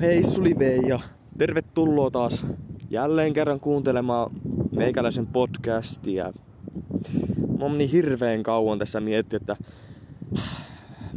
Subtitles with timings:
[0.00, 0.56] Hei Suli
[0.88, 1.00] ja
[1.38, 2.46] tervetuloa taas
[2.90, 4.30] jälleen kerran kuuntelemaan
[4.72, 6.32] meikäläisen podcastia.
[7.58, 9.56] Mä oon niin hirveen kauan tässä mietti, että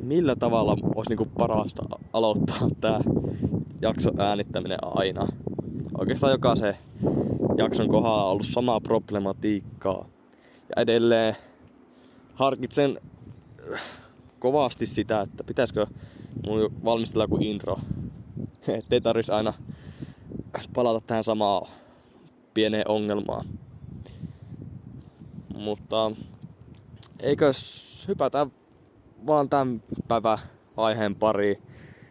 [0.04, 3.00] millä tavalla olisi niinku parasta aloittaa tää
[3.82, 5.28] jakso äänittäminen aina.
[5.98, 6.78] Oikeastaan jokaisen
[7.58, 10.06] jakson kohdalla on ollut samaa problematiikkaa.
[10.70, 11.36] Ja edelleen
[12.34, 13.00] harkitsen
[14.40, 15.86] kovasti sitä, että pitäisikö
[16.46, 17.80] mun valmistella kuin intro.
[18.78, 19.54] Ettei tarvitsisi aina
[20.74, 21.68] palata tähän samaan
[22.54, 23.46] pieneen ongelmaan.
[25.56, 26.12] Mutta
[27.20, 27.52] eikö
[28.08, 28.48] hypätä
[29.28, 30.38] vaan tämän päivän
[30.78, 31.62] aiheen pari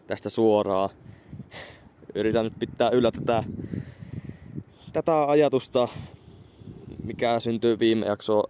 [0.06, 0.90] tästä suoraan.
[2.14, 3.44] Yritän nyt pitää yllä tätä,
[4.92, 5.88] tätä ajatusta,
[7.04, 8.42] mikä syntyy viime jakso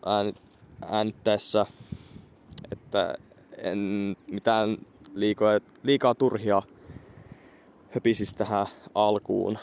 [0.91, 1.67] äänittäessä,
[2.73, 3.15] että
[3.57, 3.79] en
[4.31, 4.77] mitään
[5.15, 6.63] liikaa, liikaa turhia
[7.91, 9.59] höpisisi tähän alkuun.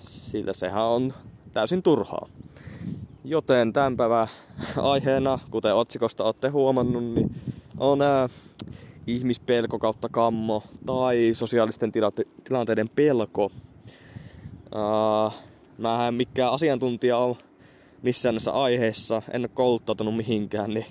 [0.00, 1.12] Sillä sehän on
[1.52, 2.28] täysin turhaa.
[3.24, 4.28] Joten tämän päivän
[4.76, 7.34] aiheena, kuten otsikosta olette huomannut, niin
[7.78, 8.28] on ää,
[9.06, 11.92] ihmispelko kautta kammo tai sosiaalisten
[12.44, 13.52] tilanteiden pelko.
[15.78, 17.36] Mä en mikään asiantuntija ole
[18.02, 20.86] missään näissä aiheissa, en ole kouluttautunut mihinkään, niin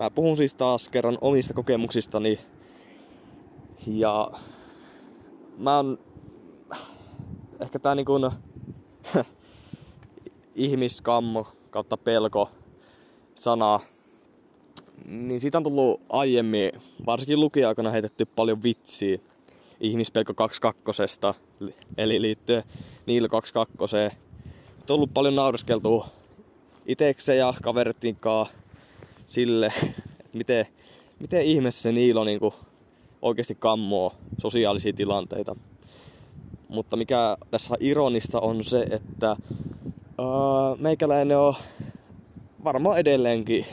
[0.00, 2.38] Mä puhun siis taas kerran omista kokemuksistani.
[3.86, 4.30] Ja
[5.58, 5.98] mä oon
[7.60, 8.12] ehkä tää niinku
[10.54, 12.50] ihmiskammo kautta pelko
[13.34, 13.80] sana.
[15.06, 16.72] Niin siitä on tullut aiemmin,
[17.06, 19.18] varsinkin lukija-aikana heitetty paljon vitsiä
[19.80, 21.02] ihmispelko 22.
[21.98, 22.62] Eli liittyen
[23.06, 23.96] Niilo 22.
[23.96, 24.10] On
[24.86, 26.08] tullut paljon naureskeltua
[26.86, 28.16] itekseen ja kaverittiin
[29.28, 30.66] sille, että miten,
[31.20, 32.54] miten ihmeessä se Niilo niinku
[33.22, 35.56] oikeasti kammoo sosiaalisia tilanteita.
[36.68, 39.36] Mutta mikä tässä ironista on se, että
[40.18, 41.54] uh, meikäläinen on
[42.64, 43.66] varmaan edelleenkin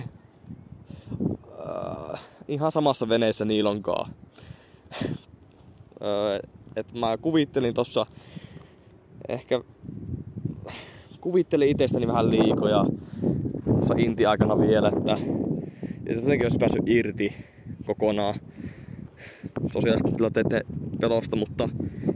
[1.19, 4.11] uh, ihan samassa veneessä Niilonkaan.
[5.01, 8.05] uh, et mä kuvittelin tossa
[9.29, 9.61] ehkä
[11.21, 12.85] kuvittelin itsestäni vähän liikoja
[13.65, 15.17] tuossa inti-aikana vielä, että
[16.09, 17.33] jotenkin olisi päässyt irti
[17.85, 18.35] kokonaan
[19.77, 20.61] sosiaalisten tilanteiden
[21.01, 21.69] pelosta, mutta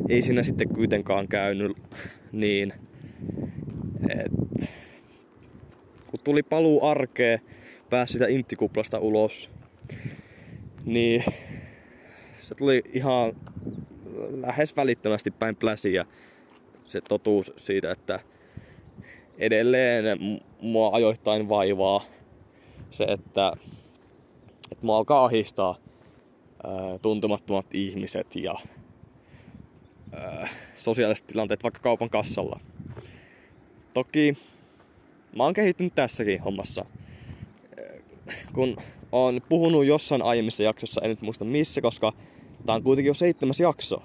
[0.09, 1.77] ei siinä sitten kuitenkaan käynyt
[2.31, 2.73] niin.
[4.09, 4.31] Et,
[6.07, 7.39] kun tuli paluu arkeen,
[7.89, 9.49] pääsi sitä intikuplasta ulos,
[10.85, 11.23] niin
[12.41, 13.33] se tuli ihan
[14.29, 16.05] lähes välittömästi päin pläsiä
[16.85, 18.19] se totuus siitä, että
[19.37, 20.19] edelleen
[20.61, 22.03] mua ajoittain vaivaa
[22.91, 23.53] se, että
[24.71, 25.75] että mua alkaa ahistaa
[27.01, 28.55] tuntemattomat ihmiset ja
[30.77, 32.59] sosiaaliset tilanteet vaikka kaupan kassalla.
[33.93, 34.37] Toki
[35.35, 36.85] mä oon kehittynyt tässäkin hommassa.
[38.53, 38.75] Kun
[39.11, 42.13] on puhunut jossain aiemmissa jaksossa, en nyt muista missä, koska
[42.65, 44.03] tää on kuitenkin jo seitsemäs jakso.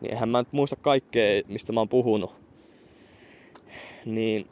[0.00, 2.32] Niin eihän mä nyt muista kaikkea, mistä mä oon puhunut.
[4.04, 4.48] Niin...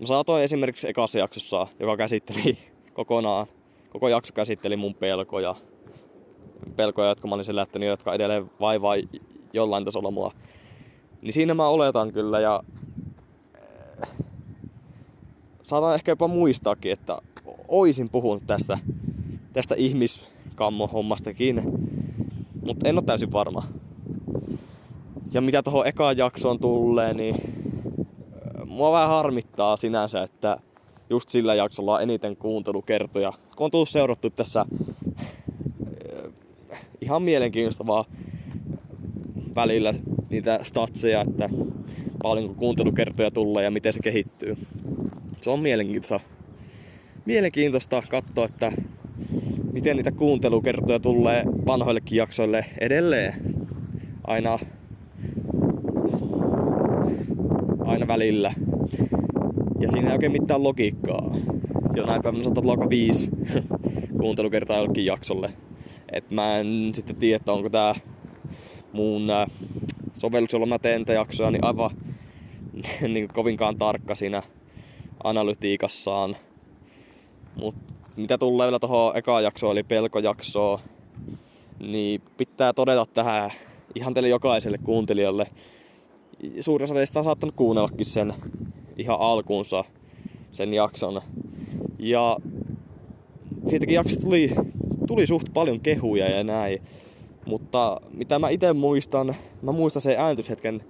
[0.00, 2.58] Mä saatoin esimerkiksi ekassa jaksossa, joka käsitteli
[2.94, 3.46] kokonaan,
[3.96, 5.54] koko jakso käsitteli mun pelkoja.
[6.76, 8.94] Pelkoja, jotka mä olin selättänyt, jotka edelleen vaivaa
[9.52, 10.32] jollain tasolla mua.
[11.22, 12.62] Niin siinä mä oletan kyllä ja
[13.54, 14.08] eh,
[15.62, 17.18] saatan ehkä jopa muistaakin, että
[17.68, 18.78] oisin puhunut tästä,
[19.52, 21.62] tästä ihmiskammo-hommastakin,
[22.66, 23.62] mutta en ole täysin varma.
[25.32, 27.40] Ja mitä tuohon ekaan jaksoon tulee, niin eh,
[28.66, 30.58] mua vähän harmittaa sinänsä, että
[31.10, 33.32] just sillä jaksolla on eniten kuuntelukertoja.
[33.56, 34.66] Kun on tullut seurattu tässä
[36.70, 38.04] äh, ihan mielenkiintoistavaa
[39.54, 39.94] välillä
[40.30, 41.50] niitä statseja, että
[42.22, 44.56] paljonko kuuntelukertoja tulee ja miten se kehittyy.
[45.40, 46.20] Se on mielenkiintoista,
[47.24, 48.72] mielenkiintoista katsoa, että
[49.72, 53.34] miten niitä kuuntelukertoja tulee vanhoillekin jaksoille edelleen.
[54.24, 54.58] Aina,
[57.86, 58.54] aina välillä.
[59.80, 61.30] Ja siinä ei oikein mitään logiikkaa.
[62.06, 63.30] näin päivänä saattaa olla aika viisi
[64.20, 65.52] kuuntelukertaa jollekin jaksolle.
[66.12, 67.94] Et mä en sitten tiedä, että onko tää
[68.92, 69.46] mun äh,
[70.18, 71.90] sovellus, jolla mä teen jaksoja, niin aivan
[73.12, 74.42] niin kovinkaan tarkka siinä
[75.24, 76.36] analytiikassaan.
[77.56, 77.74] Mut
[78.16, 80.78] mitä tulee vielä tuohon ekaan jaksoon, eli pelkojaksoon,
[81.78, 83.50] niin pitää todeta tähän
[83.94, 85.46] ihan teille jokaiselle kuuntelijalle.
[86.60, 88.34] Suurin osa teistä on saattanut kuunnellakin sen
[88.96, 89.84] ihan alkuunsa
[90.52, 91.20] sen jakson.
[91.98, 92.36] Ja
[93.68, 94.50] siitäkin jaksosta tuli,
[95.06, 96.82] tuli suht paljon kehuja ja näin.
[97.46, 100.84] Mutta mitä mä itse muistan, mä muistan sen ääntyshetken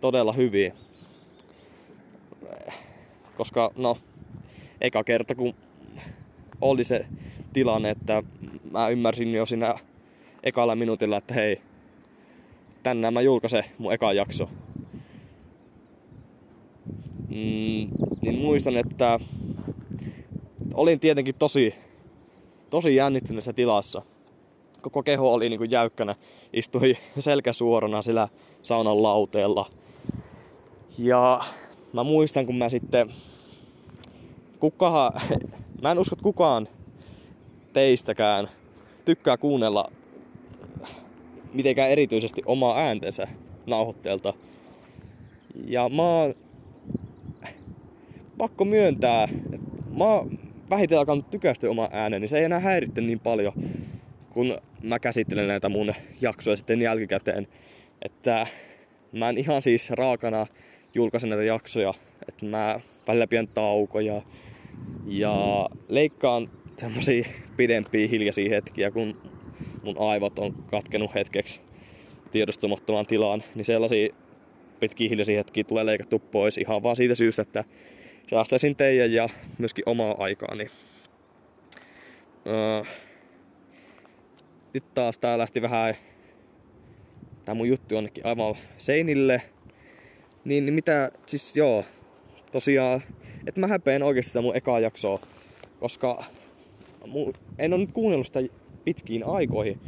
[0.00, 0.72] todella hyvin.
[3.36, 3.98] Koska no,
[4.80, 5.54] eka kerta kun
[6.60, 7.06] oli se
[7.52, 8.22] tilanne, että
[8.70, 9.74] mä ymmärsin jo siinä
[10.42, 11.60] ekalla minuutilla, että hei,
[12.82, 14.48] tänään mä julkaisen mun eka jakso.
[17.30, 17.88] Mm,
[18.20, 19.20] niin muistan, että
[20.74, 21.74] olin tietenkin tosi,
[22.70, 24.02] tosi jännittyneessä tilassa.
[24.80, 26.14] Koko keho oli niin kuin jäykkänä,
[26.52, 28.28] istui selkä suorana sillä
[28.62, 29.66] saunan lauteella.
[30.98, 31.40] Ja
[31.92, 33.12] mä muistan, kun mä sitten...
[34.60, 35.12] Kukahan,
[35.82, 36.68] mä en usko, että kukaan
[37.72, 38.48] teistäkään
[39.04, 39.90] tykkää kuunnella
[41.52, 43.28] mitenkään erityisesti omaa ääntensä
[43.66, 44.34] nauhoitteelta.
[45.66, 46.34] Ja mä oon
[48.40, 49.66] pakko myöntää, että
[49.98, 50.38] mä oon
[50.70, 52.28] vähitellen alkanut tykästyä oma ääneni.
[52.28, 53.52] Se ei enää häiritte niin paljon,
[54.30, 57.48] kun mä käsittelen näitä mun jaksoja sitten jälkikäteen.
[58.02, 58.46] Että
[59.12, 60.46] mä en ihan siis raakana
[60.94, 61.94] julkaise näitä jaksoja.
[62.28, 64.22] Että mä välillä pidän taukoja
[65.06, 67.24] ja leikkaan semmosia
[67.56, 69.16] pidempiä hiljaisia hetkiä, kun
[69.84, 71.60] mun aivot on katkenut hetkeksi
[72.30, 74.14] tiedostamattomaan tilaan, niin sellaisia
[74.80, 77.64] pitkiä hiljaisia hetkiä tulee leikattu pois ihan vaan siitä syystä, että
[78.30, 79.28] säästäisin teidän ja
[79.58, 80.70] myöskin omaa aikaani.
[82.46, 82.82] Öö,
[84.74, 85.94] nyt taas tää lähti vähän,
[87.44, 89.42] tää mun juttu onnekin aivan seinille.
[90.44, 91.84] Niin, niin mitä, siis joo,
[92.52, 93.02] tosiaan,
[93.46, 95.20] että mä häpeän oikeasti sitä mun ekaa jaksoa,
[95.80, 96.24] koska
[97.06, 98.40] mun, en ole nyt kuunnellut sitä
[98.84, 99.80] pitkiin aikoihin.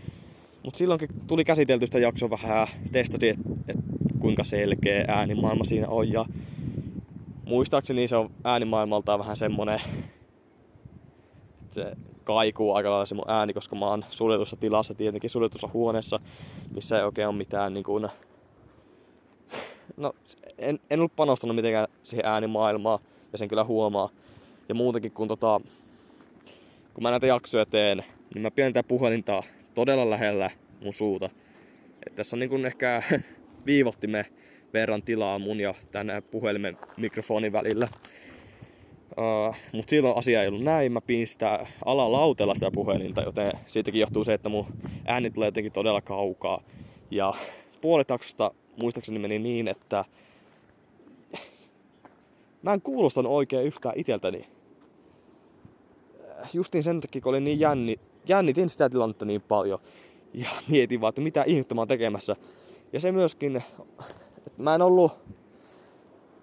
[0.62, 3.76] Mutta silloinkin tuli käsitelty sitä jaksoa vähän ja testasin, että et
[4.18, 6.12] kuinka selkeä äänimaailma siinä on.
[6.12, 6.24] Ja
[7.52, 9.81] muistaakseni se on äänimaailmaltaan vähän semmonen,
[11.62, 15.69] että se kaikuu aika lailla se mun ääni, koska mä oon suljetussa tilassa, tietenkin suljetussa
[15.72, 16.20] huoneessa,
[16.75, 18.08] missä ei oikein ole mitään niin kuin...
[19.96, 20.12] No,
[20.58, 22.99] en, en ollut panostanut mitenkään siihen äänimaailmaan,
[23.32, 24.08] ja sen kyllä huomaa.
[24.69, 25.60] Ja muutenkin, kun, tota,
[26.94, 28.04] kun mä näitä jaksoja teen,
[28.34, 29.43] niin mä pidän tätä puhelinta
[29.75, 30.50] todella lähellä
[30.81, 31.31] mun suuta.
[32.06, 33.02] Et tässä on niin kuin ehkä
[33.66, 34.25] viivottimen
[34.72, 37.88] verran tilaa mun ja tänne puhelimen mikrofonin välillä.
[39.19, 40.92] Uh, Mutta silloin asia ei ollut näin.
[40.92, 44.66] Mä pidin sitä alalautella sitä puhelinta, joten siitäkin johtuu se, että mun
[45.04, 46.62] ääni tulee jotenkin todella kaukaa.
[47.10, 47.34] Ja
[47.80, 48.50] puolet taksosta
[48.82, 50.04] muistaakseni meni niin, että
[52.62, 54.46] mä en kuulostanut oikein yhtään iteltäni.
[56.52, 59.78] Justiin sen takia, kun olin niin jänni, jännitin sitä tilannetta niin paljon.
[60.34, 62.36] Ja mietin vaan, että mitä ihmettä mä oon tekemässä.
[62.92, 63.62] Ja se myöskin,
[64.46, 65.12] että mä en ollut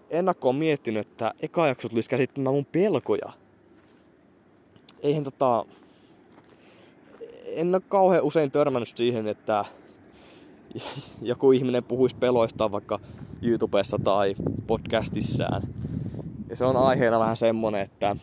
[0.10, 3.32] ennakkoon miettinyt, että eka jakso tulisi käsittämään mun pelkoja.
[5.04, 5.66] Eihän tota...
[7.46, 9.66] En ole kauhean usein törmännyt siihen, että
[11.22, 13.00] joku ihminen puhuisi peloistaan vaikka
[13.42, 14.36] YouTubessa tai
[14.68, 15.62] podcastissään.
[16.50, 18.16] Ja se on aiheena vähän semmonen, että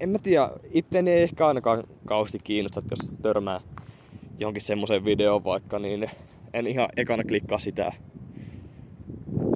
[0.00, 3.60] en mä tiedä, itteni ei ehkä ainakaan kausti kiinnosta, jos törmää
[4.38, 6.10] johonkin semmoiseen videoon vaikka, niin
[6.56, 7.92] en ihan ekana klikkaa sitä,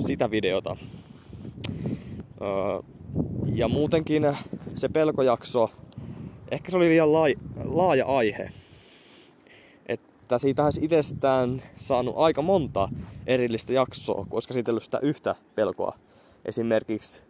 [0.07, 0.77] sitä videota.
[2.43, 2.49] Öö,
[3.55, 4.37] ja muutenkin
[4.77, 5.71] se pelkojakso,
[6.51, 8.51] ehkä se oli liian laaja, laaja aihe.
[9.87, 12.89] Että siitä olisi itsestään saanut aika monta
[13.27, 15.97] erillistä jaksoa, koska siitä sitä yhtä pelkoa.
[16.45, 17.23] Esimerkiksi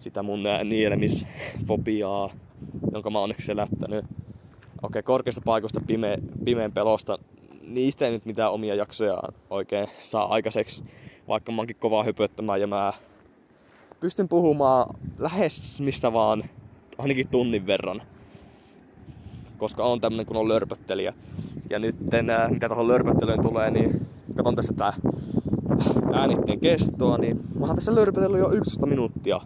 [0.00, 2.30] sitä mun nielemisfobiaa,
[2.92, 4.04] jonka mä onneksi selättänyt.
[4.82, 7.18] Okei, korkeasta paikoista pime, pimeen pelosta.
[7.72, 10.84] Niistä ei nyt mitään omia jaksoja oikein saa aikaiseksi,
[11.28, 12.92] vaikka mä oonkin kovaa hypöttämään ja mä
[14.00, 16.44] pystyn puhumaan lähes mistä vaan,
[16.98, 18.02] ainakin tunnin verran.
[19.58, 21.14] Koska on tämmönen kun on lörpöttelijä.
[21.70, 21.96] Ja nyt
[22.50, 24.92] mitä tuohon lörpöttelyyn tulee, niin katon tässä tää
[26.12, 29.40] äänitteen kestoa, niin mä oon tässä lörpötellyt jo 11 minuuttia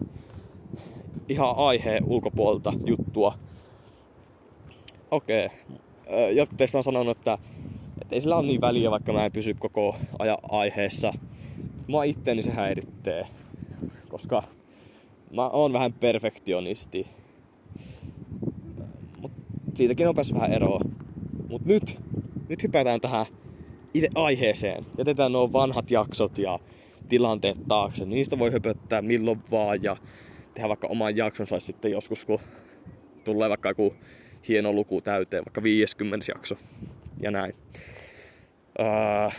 [1.29, 3.33] ihan aiheen ulkopuolelta juttua.
[5.11, 5.45] Okei.
[5.45, 6.31] Okay.
[6.31, 7.37] Jotkut teistä on sanonut, että,
[8.07, 11.13] että ei sillä ole niin väliä, vaikka mä en pysy koko ajan aiheessa.
[11.87, 13.27] Mä itteeni se häiritsee,
[14.09, 14.43] koska
[15.35, 17.07] mä oon vähän perfektionisti.
[19.21, 19.31] Mut
[19.75, 20.79] siitäkin on päässyt vähän eroa.
[21.49, 21.99] Mut nyt,
[22.49, 23.25] nyt hypätään tähän
[23.93, 24.85] itse aiheeseen.
[24.97, 26.59] Jätetään nuo vanhat jaksot ja
[27.09, 28.05] tilanteet taakse.
[28.05, 29.97] Niistä voi höpöttää milloin vaan ja
[30.53, 32.39] tehdä vaikka oman jaksonsa sitten joskus, kun
[33.23, 33.93] tulee vaikka joku
[34.47, 36.57] hieno luku täyteen, vaikka 50 jakso
[37.21, 37.53] ja näin.
[38.79, 39.33] Uh,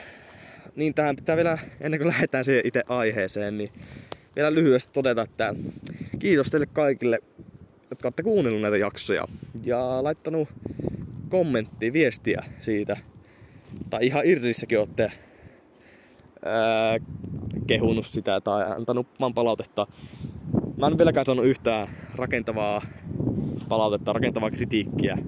[0.76, 3.70] niin tähän pitää vielä, ennen kuin lähdetään siihen itse aiheeseen, niin
[4.36, 5.54] vielä lyhyesti todeta, että
[6.18, 7.18] kiitos teille kaikille,
[7.90, 9.24] jotka olette kuunnellut näitä jaksoja
[9.64, 10.48] ja laittanut
[11.28, 12.96] kommenttia, viestiä siitä.
[13.90, 15.12] Tai ihan Irnissäkin olette
[16.44, 16.98] ää,
[17.66, 19.86] kehunut sitä tai antanut vaan palautetta.
[20.76, 22.82] Mä en vieläkään saanut yhtään rakentavaa
[23.68, 25.18] palautetta, rakentavaa kritiikkiä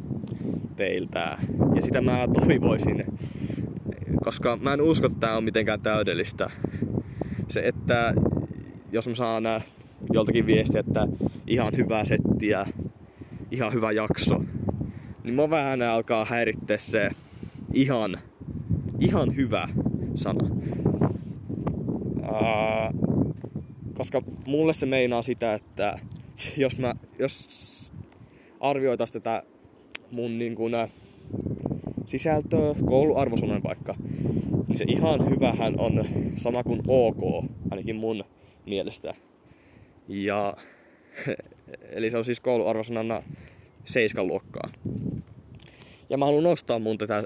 [0.76, 1.38] teiltä.
[1.74, 3.04] Ja sitä mä toivoisin,
[4.24, 6.50] koska mä en usko, että tää on mitenkään täydellistä.
[7.48, 8.14] Se, että
[8.92, 9.44] jos mä saan
[10.12, 11.08] joltakin viestiä, että
[11.46, 12.66] ihan hyvää settiä,
[13.50, 14.44] ihan hyvä jakso,
[15.24, 17.10] niin mä vähän alkaa häirittää se
[17.72, 18.18] ihan,
[19.00, 19.68] ihan hyvä
[20.14, 20.48] sana.
[22.22, 22.92] Ää,
[23.94, 25.98] koska mulle se meinaa sitä, että
[26.56, 27.92] jos mä, jos
[28.60, 29.42] arvioitais tätä
[30.10, 30.74] mun niin kuin,
[32.10, 33.94] sisältöä, kouluarvosanan vaikka,
[34.68, 36.04] niin se ihan hyvähän on
[36.36, 38.24] sama kuin ok, ainakin mun
[38.66, 39.14] mielestä.
[40.08, 40.56] Ja,
[41.96, 43.22] eli se on siis kouluarvosanana
[43.84, 44.70] 7 luokkaa.
[46.10, 47.24] Ja mä haluan nostaa mun tätä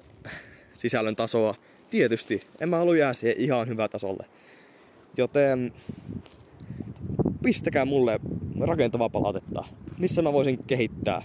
[0.75, 1.55] sisällön tasoa.
[1.91, 4.27] Tietysti, en mä halua jää siihen ihan hyvä tasolle.
[5.17, 5.73] Joten
[7.43, 8.21] pistäkää mulle
[8.61, 9.65] rakentavaa palautetta,
[9.99, 11.23] missä mä voisin kehittää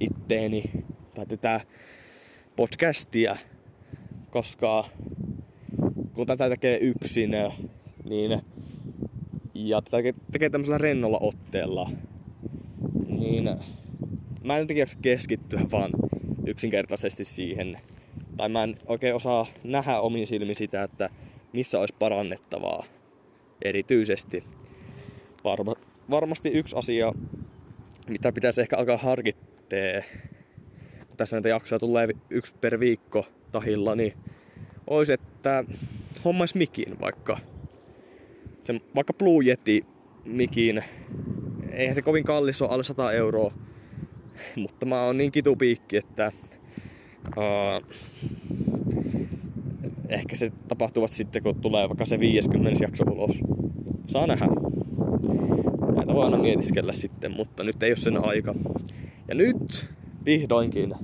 [0.00, 0.70] itteeni
[1.14, 1.60] tai tätä
[2.56, 3.36] podcastia,
[4.30, 4.84] koska
[6.14, 7.30] kun tätä tekee yksin,
[8.04, 8.42] niin
[9.54, 9.96] ja tätä
[10.32, 11.90] tekee tämmöisellä rennolla otteella,
[13.08, 13.44] niin
[14.44, 15.90] mä en jotenkin jaksa keskittyä vaan
[16.46, 17.78] yksinkertaisesti siihen.
[18.36, 21.10] Tai mä en oikein osaa nähdä omin silmin sitä, että
[21.52, 22.84] missä olisi parannettavaa
[23.62, 24.44] erityisesti.
[25.44, 25.74] Varma,
[26.10, 27.12] varmasti yksi asia,
[28.08, 30.31] mitä pitäisi ehkä alkaa harkittea, kun
[31.22, 34.12] tässä näitä jaksoja tulee yksi per viikko tahilla, niin
[34.86, 35.64] olisi, että
[36.24, 37.38] hommais mikin vaikka.
[38.64, 39.86] Sen, vaikka Blue Yeti
[40.24, 40.84] mikin.
[41.70, 43.52] Eihän se kovin kallis ole, alle 100 euroa.
[44.56, 46.32] Mutta mä oon niin kitupiikki, että
[47.36, 47.96] uh,
[50.08, 53.36] ehkä se tapahtuvat sitten, kun tulee vaikka se 50 jakso ulos.
[54.06, 54.46] Saa nähdä.
[55.96, 58.54] Näitä voi aina mietiskellä sitten, mutta nyt ei ole sen aika.
[59.28, 59.92] Ja nyt
[60.24, 60.94] vihdoinkin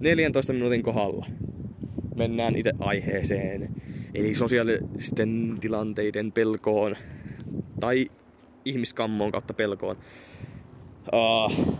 [0.00, 1.26] 14 minuutin kohdalla
[2.16, 3.74] mennään itse aiheeseen.
[4.14, 6.96] Eli sosiaalisten tilanteiden pelkoon
[7.80, 8.10] tai
[8.64, 9.96] ihmiskammoon kautta pelkoon.
[11.12, 11.76] Uh,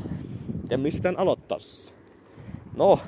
[0.71, 1.92] ja mistä tämän aloittaisi?
[2.76, 2.99] No,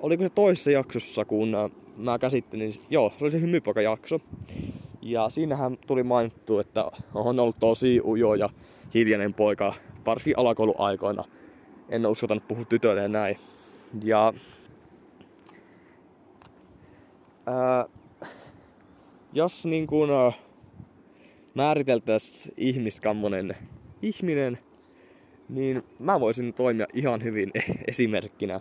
[0.00, 1.52] oliko se toisessa jaksossa, kun
[1.96, 4.20] mä käsittelin, joo, se oli se hymypoika-jakso.
[5.02, 8.48] Ja siinähän tuli mainittu, että on ollut tosi ujo ja
[8.94, 9.74] hiljainen poika,
[10.06, 11.24] varsinkin alakouluaikoina.
[11.88, 13.38] En ole uskaltanut puhua tytöille näin.
[14.04, 14.32] Ja
[17.46, 17.86] ää,
[19.32, 20.10] jos niin kuin
[21.54, 23.56] määriteltäisiin ihmiskammonen
[24.02, 24.58] ihminen,
[25.48, 27.50] niin mä voisin toimia ihan hyvin
[27.88, 28.60] esimerkkinä ää,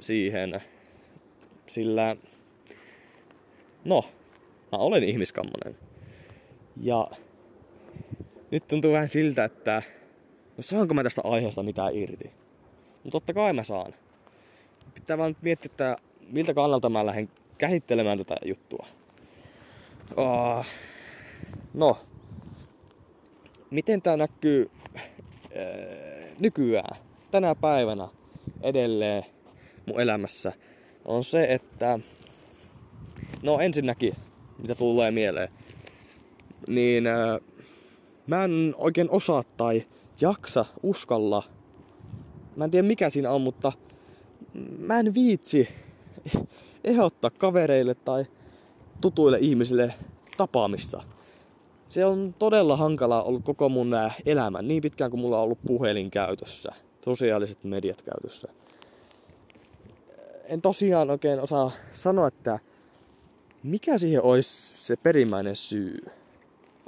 [0.00, 0.60] siihen.
[1.66, 2.16] Sillä,
[3.84, 4.04] no,
[4.72, 5.76] mä olen ihmiskammonen.
[6.82, 7.10] Ja
[8.54, 9.82] nyt tuntuu vähän siltä, että
[10.56, 12.30] no saanko mä tästä aiheesta mitään irti?
[13.04, 13.94] No totta kai mä saan.
[14.94, 15.96] Pitää vaan miettiä, että
[16.30, 18.86] miltä kannalta mä lähden käsittelemään tätä juttua.
[20.10, 20.64] Uh,
[21.74, 21.96] no,
[23.70, 25.02] miten tää näkyy äh,
[26.40, 26.96] nykyään,
[27.30, 28.08] tänä päivänä
[28.62, 29.24] edelleen
[29.86, 30.52] mun elämässä,
[31.04, 31.98] on se, että
[33.42, 34.14] no ensinnäkin,
[34.58, 35.48] mitä tulee mieleen,
[36.68, 37.40] niin äh,
[38.26, 39.82] mä en oikein osaa tai
[40.20, 41.42] jaksa, uskalla.
[42.56, 43.72] Mä en tiedä mikä siinä on, mutta
[44.78, 45.68] mä en viitsi
[46.84, 48.24] ehdottaa kavereille tai
[49.00, 49.94] tutuille ihmisille
[50.36, 51.02] tapaamista.
[51.88, 53.92] Se on todella hankalaa ollut koko mun
[54.26, 56.72] elämä, niin pitkään kuin mulla on ollut puhelin käytössä,
[57.04, 58.48] sosiaaliset mediat käytössä.
[60.44, 62.58] En tosiaan oikein osaa sanoa, että
[63.62, 66.04] mikä siihen olisi se perimmäinen syy.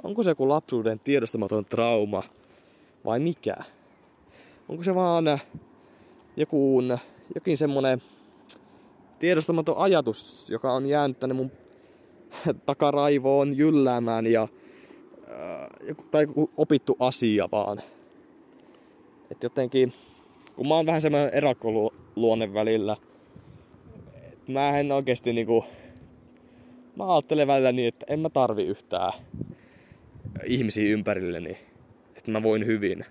[0.03, 2.23] Onko se joku lapsuuden tiedostamaton trauma
[3.05, 3.55] vai mikä?
[4.69, 5.25] Onko se vaan
[6.37, 6.81] joku,
[7.35, 8.01] jokin semmonen
[9.19, 11.51] tiedostamaton ajatus, joka on jäänyt tänne mun
[12.65, 14.47] takaraivoon jylläämään ja
[15.31, 17.81] äh, tai joku opittu asia vaan.
[19.31, 19.93] Et jotenkin,
[20.55, 22.97] kun mä oon vähän semmoinen erakkoluonne välillä,
[24.47, 25.65] mä en oikeesti niinku,
[26.95, 29.13] mä ajattelen välillä niin, että en mä tarvi yhtään
[30.45, 31.57] ihmisiä ympärilleni,
[32.15, 33.05] että mä voin hyvin.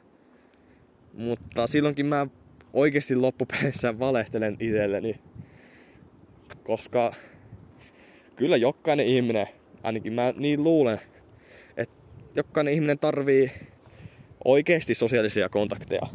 [1.12, 2.26] Mutta silloinkin mä
[2.72, 5.20] oikeasti loppupeleissä valehtelen itselleni
[6.66, 7.14] koska
[8.36, 9.46] kyllä jokainen ihminen,
[9.82, 11.00] ainakin mä niin luulen,
[11.76, 11.94] että
[12.34, 13.50] jokainen ihminen tarvii
[14.44, 16.06] oikeasti sosiaalisia kontakteja.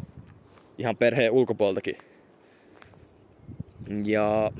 [0.78, 1.96] ihan perheen ulkopuoltakin.
[4.04, 4.52] Ja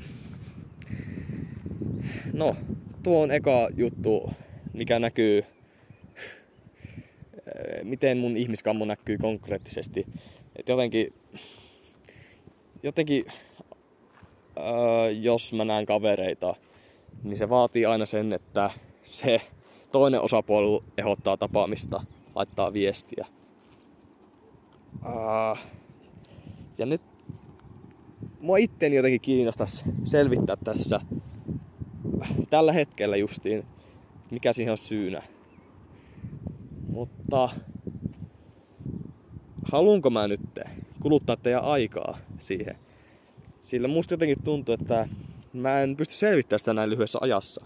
[2.33, 2.55] no,
[3.03, 4.31] tuo on eka juttu,
[4.73, 5.43] mikä näkyy,
[7.83, 10.05] miten mun ihmiskammo näkyy konkreettisesti.
[10.55, 11.13] Et jotenkin,
[12.83, 13.25] jotenkin
[14.57, 16.55] öö, jos mä näen kavereita,
[17.23, 18.69] niin se vaatii aina sen, että
[19.11, 19.41] se
[19.91, 22.03] toinen osapuoli ehdottaa tapaamista,
[22.35, 23.25] laittaa viestiä.
[25.05, 25.57] Uh,
[26.77, 27.01] ja nyt
[28.39, 30.99] mua itteni jotenkin kiinnostaisi selvittää tässä
[32.49, 33.65] tällä hetkellä justiin,
[34.31, 35.21] mikä siihen on syynä.
[36.93, 37.49] Mutta
[39.71, 40.41] haluanko mä nyt
[41.01, 42.75] kuluttaa teidän aikaa siihen?
[43.63, 45.07] Sillä musta jotenkin tuntuu, että
[45.53, 47.65] mä en pysty selvittämään sitä näin lyhyessä ajassa.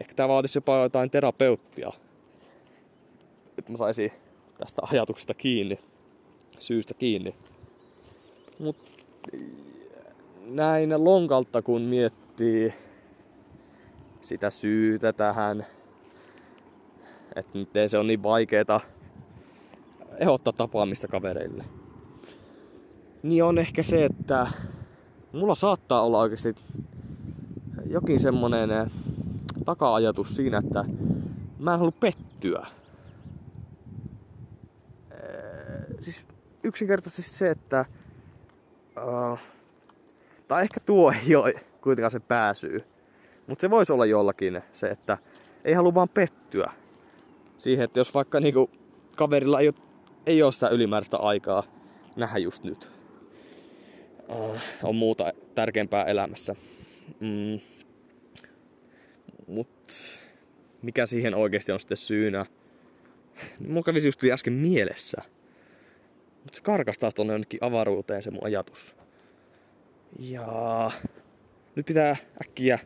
[0.00, 1.92] Ehkä tää vaatisi jopa jotain terapeuttia.
[3.58, 4.12] Että mä saisin
[4.58, 5.78] tästä ajatuksesta kiinni,
[6.58, 7.34] syystä kiinni.
[8.58, 8.76] Mut
[10.46, 12.74] näin lonkalta kun miettii
[14.20, 15.66] sitä syytä tähän,
[17.36, 18.80] että miten se on niin vaikeeta
[20.18, 21.64] ehdottaa tapaamista kavereille.
[23.22, 24.46] Niin on ehkä se, että
[25.32, 26.54] mulla saattaa olla oikeasti
[27.86, 28.90] jokin semmonen eh,
[29.64, 30.84] taka-ajatus siinä, että
[31.58, 32.66] mä en halua pettyä.
[35.10, 36.26] Eh, siis
[36.64, 37.84] yksinkertaisesti se, että
[38.98, 39.38] uh,
[40.48, 42.84] tai ehkä tuo ei ole kuitenkaan se pääsyy.
[43.46, 45.18] Mutta se voisi olla jollakin se, että
[45.64, 46.72] ei halua vaan pettyä
[47.60, 48.70] siihen, että jos vaikka niinku
[49.16, 49.74] kaverilla ei ole,
[50.26, 51.62] ei ole sitä ylimääräistä aikaa
[52.16, 52.90] nähdä just nyt.
[54.28, 56.56] Uh, on muuta tärkeämpää elämässä.
[57.20, 57.60] Mm.
[59.46, 59.68] Mut
[60.82, 62.46] mikä siihen oikeasti on sitten syynä?
[63.60, 65.22] Niin mun kävisi just äsken mielessä.
[66.44, 68.96] Mutta se karkas taas tuonne jonnekin avaruuteen se mun ajatus.
[70.18, 70.90] Ja
[71.74, 72.78] nyt pitää äkkiä,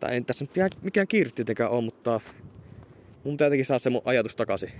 [0.00, 2.20] tai en tässä nyt mikään kiire tietenkään ole, mutta
[3.24, 4.70] mun jotenkin saada se mun ajatus takaisin.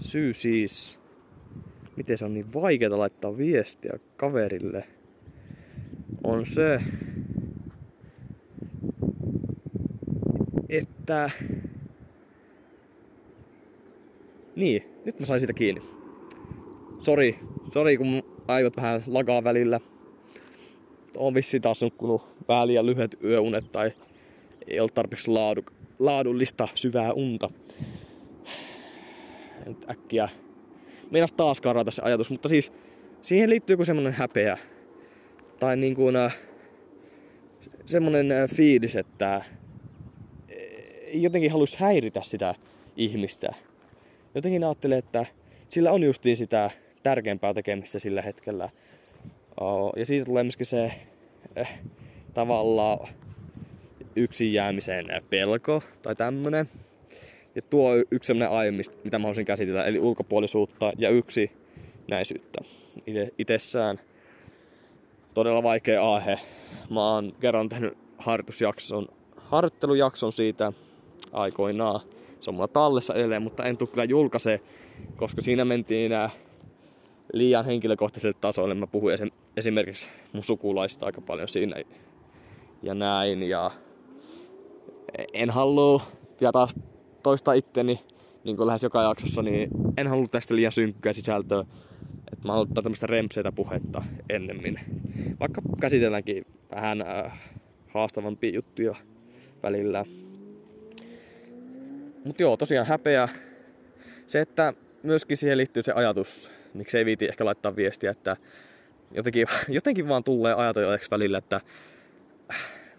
[0.00, 0.98] Syy siis,
[1.96, 4.84] miten se on niin vaikeaa laittaa viestiä kaverille,
[6.24, 6.80] on se,
[10.68, 11.30] että...
[14.56, 15.82] Niin, nyt mä sain siitä kiinni.
[17.00, 17.38] Sori,
[17.72, 19.80] sori kun aivot vähän lagaa välillä.
[21.16, 23.90] On vissi taas nukkunut vähän liian lyhyet yöunet tai
[24.68, 25.64] ei ole tarpeeksi laadu,
[25.98, 27.50] laadullista syvää unta.
[29.66, 30.28] Nyt äkkiä
[31.10, 32.72] meinas taas karata se ajatus, mutta siis
[33.22, 34.58] siihen liittyy joku semmonen häpeä.
[35.60, 36.36] Tai niin kuin äh,
[37.86, 39.42] semmonen äh, fiilis, että
[41.14, 42.54] jotenkin haluaisi häiritä sitä
[42.96, 43.54] ihmistä.
[44.34, 45.26] Jotenkin ajattelee, että
[45.68, 46.70] sillä on justiin sitä
[47.02, 48.68] tärkeämpää tekemistä sillä hetkellä.
[49.96, 50.92] Ja siitä tulee myöskin se
[52.34, 53.08] tavallaan
[54.16, 56.68] yksin jäämisen pelko tai tämmönen.
[57.54, 58.70] Ja tuo yksi sellainen aihe,
[59.04, 61.50] mitä mä haluaisin käsitellä, eli ulkopuolisuutta ja yksi
[62.08, 62.60] näisyyttä
[63.38, 64.00] itsessään.
[65.34, 66.38] Todella vaikea aihe.
[66.90, 70.72] Mä oon kerran tehnyt harjoitusjakson, harjoittelujakson siitä
[71.32, 72.00] aikoinaan.
[72.40, 74.60] Se on mulla tallessa edelleen, mutta en tule kyllä julkaise,
[75.16, 76.30] koska siinä mentiin nää
[77.32, 78.74] liian henkilökohtaiselle tasolle.
[78.74, 79.18] Mä puhuin
[79.56, 81.76] esimerkiksi mun sukulaista aika paljon siinä
[82.82, 83.42] ja näin.
[83.42, 83.70] Ja
[85.32, 86.02] en halua,
[86.40, 86.76] ja taas
[87.22, 88.00] toista itteni,
[88.44, 91.64] niin kuin lähes joka jaksossa, niin en halua tästä liian synkkää sisältöä.
[92.32, 94.80] Että mä haluan tämmöistä rempseitä puhetta ennemmin.
[95.40, 97.40] Vaikka käsitelläänkin vähän äh,
[97.94, 98.94] haastavampia juttuja
[99.62, 100.04] välillä.
[102.24, 103.28] Mutta joo, tosiaan häpeä.
[104.26, 108.36] Se, että myöskin siihen liittyy se ajatus, miksi ei viiti ehkä laittaa viestiä, että
[109.14, 111.60] jotenkin, jotenkin vaan tulee ajatelleeksi välillä, että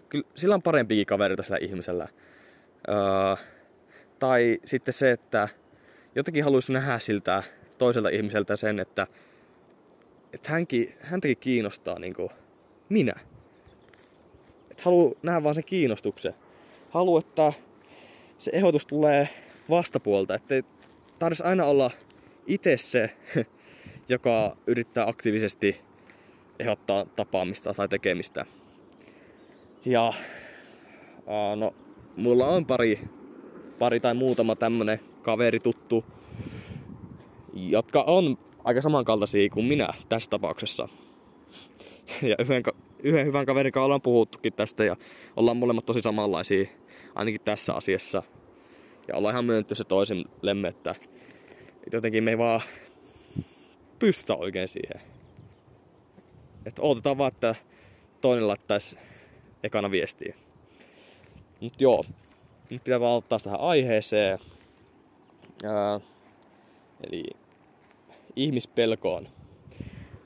[0.08, 2.08] kyllä sillä on parempikin kavereita sillä ihmisellä.
[2.88, 2.96] Öö,
[4.18, 5.48] tai sitten se, että
[6.14, 7.42] jotenkin haluaisi nähdä siltä
[7.78, 9.06] toiselta ihmiseltä sen, että,
[10.32, 12.30] että hänkin, häntäkin kiinnostaa niin kuin
[12.88, 13.14] minä.
[14.70, 16.34] Että haluaa nähdä vaan sen kiinnostuksen.
[16.90, 17.52] Haluaa, että
[18.38, 19.28] se ehdotus tulee
[19.70, 20.62] vastapuolta, ettei
[21.18, 21.90] tarvitsisi aina olla
[22.46, 23.16] itse se,
[24.08, 25.80] joka yrittää aktiivisesti
[26.58, 28.46] ehdottaa tapaamista tai tekemistä.
[29.86, 31.74] Ja uh, no,
[32.16, 33.00] mulla on pari,
[33.78, 36.04] pari tai muutama tämmönen kaveri tuttu,
[37.54, 40.88] jotka on aika samankaltaisia kuin minä tässä tapauksessa.
[42.22, 42.62] Ja yhden,
[43.02, 44.96] yhden hyvän kaverin kanssa ollaan puhuttukin tästä ja
[45.36, 46.66] ollaan molemmat tosi samanlaisia
[47.14, 48.22] ainakin tässä asiassa.
[49.08, 50.94] Ja ollaan ihan se toisillemme, että
[51.92, 52.60] jotenkin me ei vaan
[53.98, 55.00] pystytä oikein siihen.
[56.66, 57.54] Että odotetaan vaan, että
[58.20, 58.96] toinen laittaisi
[59.66, 60.34] ekana viestiä.
[61.60, 62.04] Mut joo,
[62.70, 64.38] nyt pitää vaan ottaa tähän aiheeseen.
[65.64, 66.00] Ää,
[67.02, 67.24] eli
[68.36, 69.28] ihmispelkoon.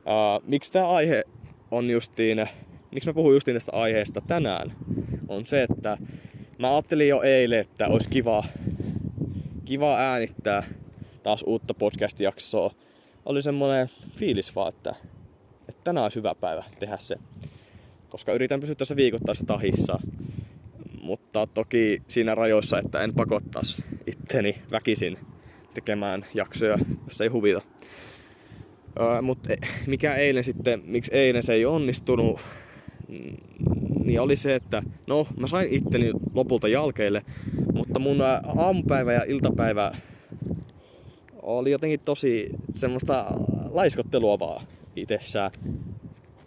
[0.06, 1.24] Ää, miksi tämä aihe
[1.70, 2.46] on justiin,
[2.90, 4.72] miksi mä puhun justiin tästä aiheesta tänään,
[5.28, 5.98] on se, että
[6.58, 8.44] mä ajattelin jo eilen, että olisi kiva,
[9.64, 10.62] kiva äänittää
[11.22, 12.70] taas uutta podcast-jaksoa.
[13.26, 14.94] Oli semmonen fiilis vaan, että,
[15.68, 17.16] että tänään olisi hyvä päivä tehdä se.
[18.10, 19.98] Koska yritän pysyä tässä viikoittaisessa tahissa.
[21.02, 25.18] Mutta toki siinä rajoissa, että en pakottaisi itteni väkisin
[25.74, 27.62] tekemään jaksoja, jos ei huvita.
[29.00, 29.50] Öö, Mutta
[29.86, 32.40] mikä eilen sitten, miksi eilen se ei onnistunut,
[34.04, 37.24] niin oli se, että no mä sain itteni lopulta jalkeille,
[37.74, 38.18] mutta mun
[38.56, 39.92] aamupäivä ja iltapäivä
[41.42, 43.26] oli jotenkin tosi semmoista
[43.70, 45.50] laiskottelua vaan itsessään.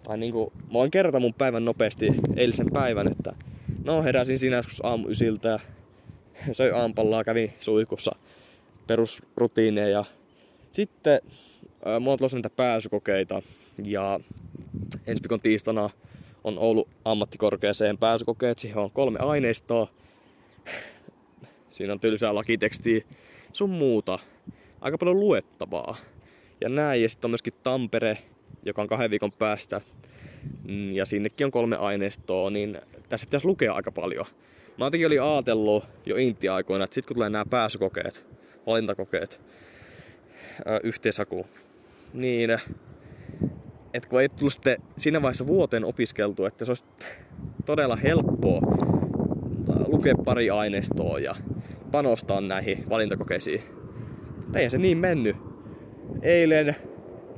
[0.03, 3.35] Tai niinku, mä voin kertoa mun päivän nopeasti eilisen päivän, että
[3.83, 5.59] no heräsin siinä joskus aamu ysiltä,
[6.51, 8.15] söi aampallaa, kävin suihkussa
[8.87, 10.05] perusrutiineja ja
[10.71, 11.21] sitten
[11.87, 13.41] äh, mulla on tulossa pääsykokeita
[13.83, 14.19] ja
[15.07, 15.89] ensi viikon tiistaina
[16.43, 18.57] on Oulu ammattikorkeaseen pääsykokeet.
[18.57, 19.87] Siihen on kolme aineistoa.
[21.73, 23.01] Siinä on tylsää lakitekstiä,
[23.53, 24.19] sun muuta.
[24.81, 25.97] Aika paljon luettavaa.
[26.61, 27.01] Ja näin.
[27.01, 28.17] Ja sitten on myöskin Tampere,
[28.65, 29.81] joka on kahden viikon päästä.
[30.67, 32.77] Mm, ja sinnekin on kolme aineistoa, niin
[33.09, 34.25] tässä pitäisi lukea aika paljon.
[34.77, 38.25] Mä jotenkin olin ajatellut jo inti-aikoina, että sit kun tulee nämä pääsykokeet,
[38.65, 39.41] valintakokeet,
[40.83, 41.47] yhteishaku,
[42.13, 42.49] niin
[43.93, 46.83] että kun ei tullut sitten siinä vaiheessa vuoteen opiskeltu, että se olisi
[47.65, 48.61] todella helppoa
[49.87, 51.35] lukea pari aineistoa ja
[51.91, 53.61] panostaa näihin valintakokeisiin.
[54.37, 55.35] Mutta eihän se niin mennyt.
[56.21, 56.75] Eilen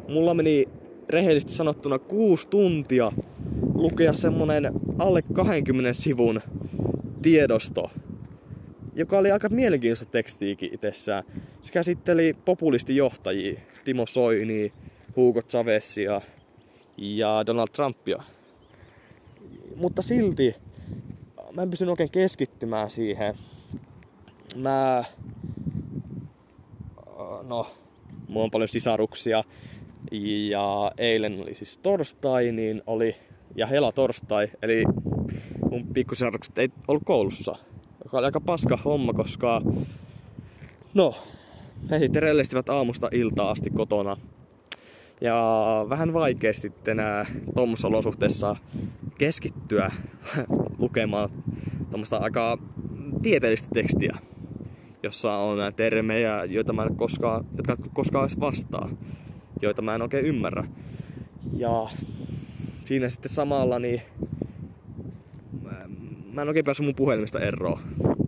[0.08, 0.68] mulla meni
[1.10, 3.12] rehellisesti sanottuna kuusi tuntia
[3.74, 6.42] lukea semmonen alle 20 sivun
[7.22, 7.92] tiedosto,
[8.96, 11.24] joka oli aika mielenkiintoista tekstiikin itsessään.
[11.62, 14.74] Se käsitteli populistijohtajia, Timo Soini,
[15.16, 16.22] Hugo Chavezia
[16.98, 18.24] ja Donald Trumpia.
[19.76, 20.56] Mutta silti
[21.56, 23.36] mä en pystynyt oikein keskittymään siihen.
[24.56, 25.04] Mä...
[27.44, 27.68] No,
[28.28, 29.44] mulla on paljon sisaruksia.
[30.12, 33.16] Ja eilen oli siis torstai, niin oli...
[33.56, 34.84] Ja hela torstai, eli
[35.70, 37.56] mun pikkusisarukset ei ollut koulussa.
[38.04, 39.62] Joka oli aika paska homma, koska...
[40.94, 41.16] No,
[41.90, 44.18] he sitten relestivät aamusta iltaa asti kotona
[45.22, 48.56] ja vähän vaikeasti enää tuommoisessa olosuhteessa
[49.18, 49.92] keskittyä
[50.80, 51.30] lukemaan
[51.90, 52.58] tuommoista aika
[53.24, 54.18] tieteellistä tekstiä,
[55.04, 58.90] jossa on termejä, joita mä en koskaan, jotka koskaan edes vastaa,
[59.62, 60.64] joita mä en oikein ymmärrä.
[61.58, 61.88] Ja
[62.86, 64.02] siinä sitten samalla niin
[66.34, 67.80] mä en oikein päässyt mun puhelimesta eroon.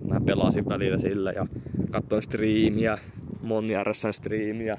[0.08, 1.46] Mä pelasin välillä sillä ja
[1.92, 2.98] katsoin striimiä,
[3.42, 4.78] Moni RSN striimiä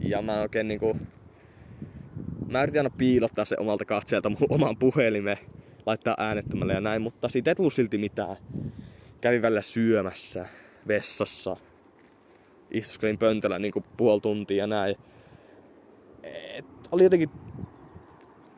[0.00, 0.96] ja mä oikein niinku...
[2.48, 5.38] Mä yritin aina piilottaa se omalta katseelta mun oman puhelimeen,
[5.86, 8.36] laittaa äänettömälle ja näin, mutta siitä ei tullut silti mitään.
[9.20, 10.46] Kävin välillä syömässä,
[10.88, 11.56] vessassa,
[12.70, 14.96] istuskelin pöntöllä niinku puoli tuntia ja näin.
[16.54, 17.30] Et oli jotenkin,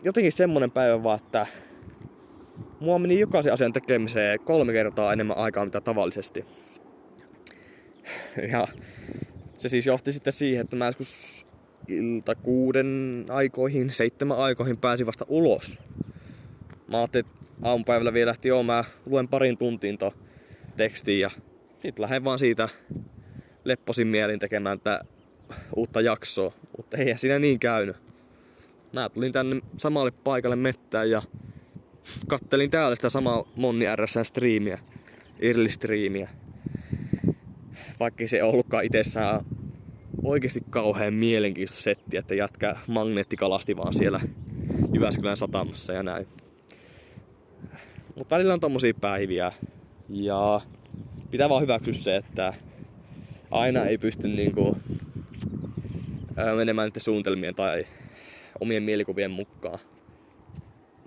[0.05, 1.46] jotenkin semmonen päivä vaan, että
[2.81, 6.44] mua meni jokaisen asian tekemiseen kolme kertaa enemmän aikaa mitä tavallisesti.
[8.53, 8.66] Ja
[9.59, 11.46] se siis johti sitten siihen, että mä joskus
[11.88, 15.79] ilta kuuden aikoihin, seitsemän aikoihin pääsin vasta ulos.
[16.88, 20.12] Mä ajattelin, että aamupäivällä vielä lähti joo, mä luen parin tuntiin to
[20.77, 21.31] tekstiin ja
[21.83, 22.68] sit lähden vaan siitä
[23.64, 25.05] lepposin mielin tekemään tätä
[25.77, 26.53] uutta jaksoa.
[26.77, 27.96] Mutta eihän siinä niin käynyt.
[28.92, 31.22] Mä tulin tänne samalle paikalle mettään ja
[32.29, 34.79] kattelin täällä sitä samaa Monni RSN striimiä,
[35.40, 36.29] Irli-striimiä
[38.01, 39.44] vaikka se ei ollutkaan itsessään
[40.22, 44.20] oikeasti kauhean mielenkiintoista settiä, että jätkä magneettikalasti vaan siellä
[44.94, 46.27] Jyväskylän satamassa ja näin.
[48.16, 49.53] Mutta välillä on tommosia päiviä
[50.09, 50.61] ja
[51.31, 52.55] pitää vaan hyväksyä se, että
[53.52, 54.76] aina ei pysty niinku
[56.56, 57.86] menemään niiden suunnitelmien tai
[58.60, 59.78] omien mielikuvien mukaan.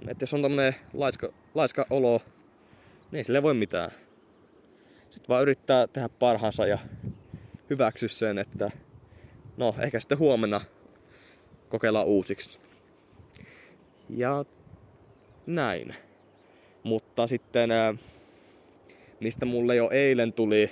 [0.07, 2.21] Että jos on tämmönen laiska, laiska olo,
[3.11, 3.91] niin ei sille voi mitään.
[5.09, 6.77] Sitten vaan yrittää tehdä parhaansa ja
[7.69, 8.71] hyväksyä sen, että
[9.57, 10.61] no ehkä sitten huomenna
[11.69, 12.59] kokeillaan uusiksi.
[14.09, 14.45] Ja
[15.45, 15.95] näin.
[16.83, 17.69] Mutta sitten
[19.19, 20.71] mistä mulle jo eilen tuli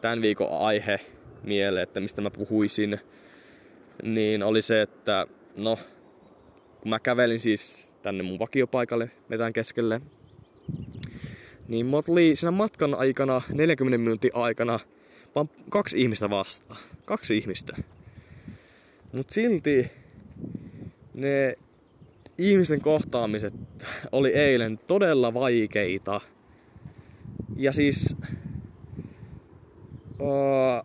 [0.00, 1.00] tämän viikon aihe
[1.42, 3.00] mieleen, että mistä mä puhuisin,
[4.02, 5.26] niin oli se, että
[5.56, 5.78] no,
[6.80, 10.00] kun mä kävelin siis tänne mun vakiopaikalle metän keskelle,
[11.68, 14.80] niin mut oli siinä matkan aikana, 40 minuutin aikana,
[15.34, 16.76] vaan kaksi ihmistä vasta.
[17.04, 17.76] Kaksi ihmistä.
[19.12, 19.90] Mut silti
[21.14, 21.54] ne
[22.38, 23.54] ihmisten kohtaamiset
[24.12, 26.20] oli eilen todella vaikeita.
[27.56, 28.16] Ja siis...
[30.20, 30.84] Uh,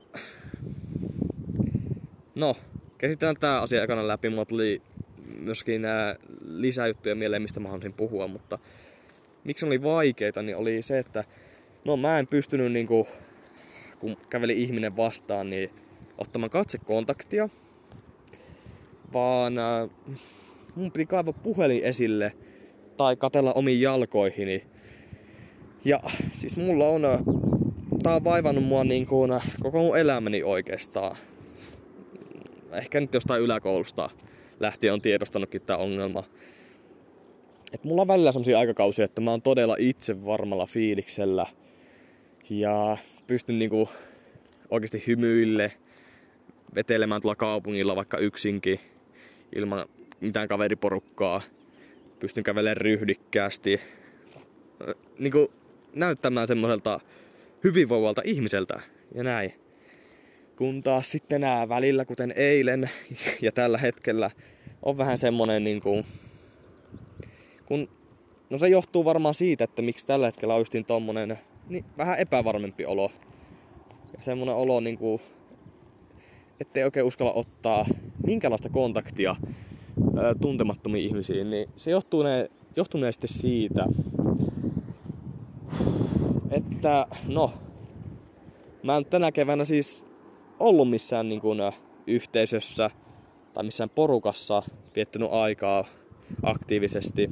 [2.36, 2.56] no,
[2.98, 4.30] käsitellään tää asia ekana läpi.
[4.30, 4.82] Mulla tuli
[5.39, 8.60] myöskin nää lisäjuttuja mieleen, mistä mä haluaisin puhua, mutta
[9.43, 11.24] miksi oli vaikeita, niin oli se, että
[11.86, 13.08] no mä en pystynyt niinku,
[14.00, 15.69] kun käveli ihminen vastaan, niin
[16.17, 17.50] ottamaan katsekontaktia,
[19.13, 19.89] vaan äh,
[20.76, 22.34] mun piti kaivaa puhelin esille
[22.98, 24.63] tai katella omiin jalkoihini.
[25.86, 26.00] Ja
[26.34, 27.19] siis mulla on, äh,
[28.06, 31.18] tää on vaivannut mua niin kuin koko mun elämäni oikeastaan.
[32.72, 34.10] Ehkä nyt jostain yläkoulusta
[34.60, 36.24] lähtien on tiedostanutkin tää ongelma.
[37.74, 41.46] Et mulla on välillä semmosia aikakausia, että mä oon todella itse varmalla fiiliksellä.
[42.50, 43.89] Ja pystyn niinku
[44.70, 45.72] oikeasti hymyille
[46.76, 48.80] vetelemään tuolla kaupungilla vaikka yksinkin
[49.56, 49.86] ilman
[50.20, 51.41] mitään kaveriporukkaa.
[52.20, 53.82] Pystyn kävelemään ryhdikkäästi.
[55.20, 55.48] Niin kuin
[55.94, 57.00] näyttämään semmoiselta
[57.65, 58.80] hyvinvoivalta ihmiseltä
[59.15, 59.54] ja näin.
[60.56, 62.89] Kun taas sitten nää välillä, kuten eilen
[63.41, 64.32] ja tällä hetkellä,
[64.82, 66.06] on vähän semmonen niin kuin,
[67.65, 67.89] kun,
[68.49, 72.86] no se johtuu varmaan siitä, että miksi tällä hetkellä on justiin tommonen niin vähän epävarmempi
[72.86, 73.12] olo.
[74.17, 75.21] Ja semmonen olo niin kuin,
[76.60, 77.86] ettei oikein uskalla ottaa
[78.25, 79.36] minkälaista kontaktia
[80.17, 83.86] ö, tuntemattomiin ihmisiin, niin se johtuu ne, johtunee sitten siitä,
[86.56, 87.54] että no,
[88.84, 90.06] mä en tänä keväänä siis
[90.60, 91.60] ollut missään niin kuin,
[92.08, 92.89] yhteisössä
[93.54, 94.63] tai missään porukassa
[94.96, 95.86] viettänyt aikaa
[96.44, 97.30] aktiivisesti.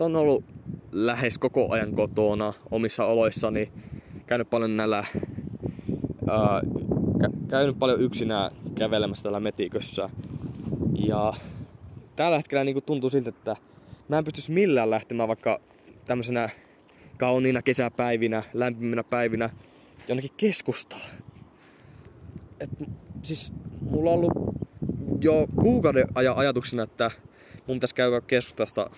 [0.00, 0.44] On ollut
[0.92, 3.72] lähes koko ajan kotona omissa oloissani,
[4.26, 5.04] käynyt paljon näillä
[6.28, 6.60] ää,
[7.48, 10.10] käynyt paljon yksinään kävelemässä täällä metikössä.
[11.06, 11.32] Ja
[12.16, 13.56] tällä hetkellä niin tuntuu siltä, että
[14.08, 15.60] mä en pystyisi millään lähtemään vaikka
[16.04, 16.48] tämmöisenä
[17.20, 19.50] kauniina kesäpäivinä, lämpiminä päivinä
[20.08, 21.10] jonnekin keskustaan.
[22.60, 22.70] Et,
[23.22, 24.32] siis mulla on ollut
[25.20, 27.10] jo kuukauden ajan ajatuksena, että
[27.66, 28.90] mun pitäisi käydä keskustasta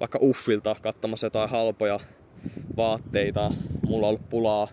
[0.00, 2.00] vaikka Uffilta katsomassa jotain halpoja
[2.76, 3.50] vaatteita.
[3.86, 4.68] Mulla on ollut pulaa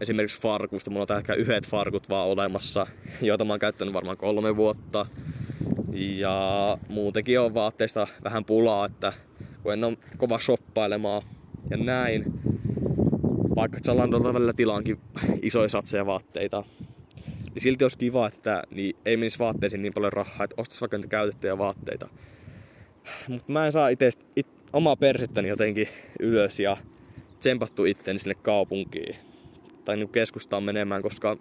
[0.00, 0.90] esimerkiksi farkusta.
[0.90, 2.86] Mulla on tällä yhdet farkut vaan olemassa,
[3.22, 5.06] joita mä oon käyttänyt varmaan kolme vuotta.
[5.92, 9.12] Ja muutenkin on vaatteista vähän pulaa, että
[9.62, 11.22] kun en ole kova shoppailemaan
[11.70, 12.24] ja näin.
[13.56, 14.98] Vaikka Zalandolta välillä tilaankin
[15.42, 16.64] isoja satseja vaatteita.
[17.54, 20.96] Niin silti olisi kiva, että niin ei menisi vaatteisiin niin paljon rahaa, että ostaisi vaikka
[20.96, 22.08] niitä käytettyjä vaatteita.
[23.28, 25.88] Mutta mä en saa itse it, omaa persettäni jotenkin
[26.20, 26.76] ylös ja
[27.38, 29.16] tsempattu itteni sinne kaupunkiin
[29.84, 31.36] tai niin keskustaan menemään, koska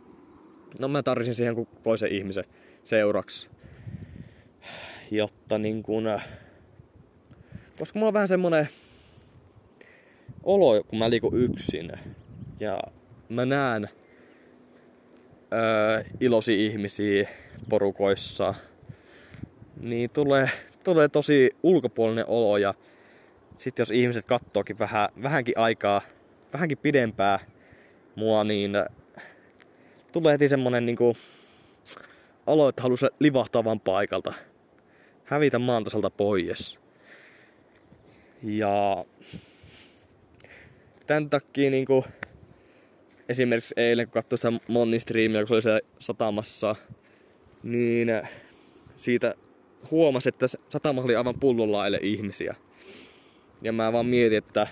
[0.80, 2.44] no mä tarvitsin siihen kuin toisen ihmisen
[2.84, 3.50] seuraksi.
[5.12, 6.28] Jotta niin kuin, äh,
[7.80, 8.70] koska mulla on vähän semmonen
[10.44, 11.92] olo, kun mä liikun yksin
[12.60, 12.80] ja
[13.30, 13.90] mä näen
[15.54, 17.30] öö, ilosi ihmisiä
[17.70, 18.54] porukoissa,
[19.82, 20.50] niin tulee,
[20.84, 22.74] tulee tosi ulkopuolinen olo ja
[23.58, 26.02] sitten jos ihmiset kattookin vähän, vähänkin aikaa,
[26.54, 27.40] vähänkin pidempää
[28.16, 28.72] mua, niin
[30.12, 31.18] tulee heti semmonen niinku
[32.48, 34.34] olo, että halusi livahtaa vaan paikalta.
[35.24, 36.80] Hävitä maantasalta pois.
[38.44, 39.06] Ja
[41.10, 42.06] tämän takia niinku
[43.30, 46.76] esimerkiksi eilen kun katsoin sitä Monnin striimiä, kun se oli se satamassa,
[47.64, 48.08] niin
[48.96, 49.36] siitä
[49.92, 52.56] huomasi, että satama oli aivan pullolla ihmisiä.
[53.62, 54.68] Ja mä vaan mietin, että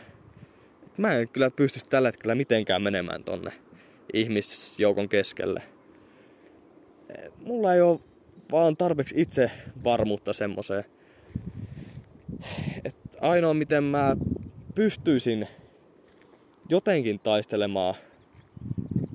[0.98, 3.52] mä en kyllä pysty tällä hetkellä mitenkään menemään tonne
[4.14, 5.62] ihmisjoukon keskelle.
[7.40, 8.00] Mulla ei ole
[8.52, 9.52] vaan tarpeeksi itse
[9.84, 10.84] varmuutta semmoiseen.
[12.86, 14.18] Et ainoa miten mä
[14.76, 15.48] pystyisin
[16.70, 17.96] jotenkin taistelemaan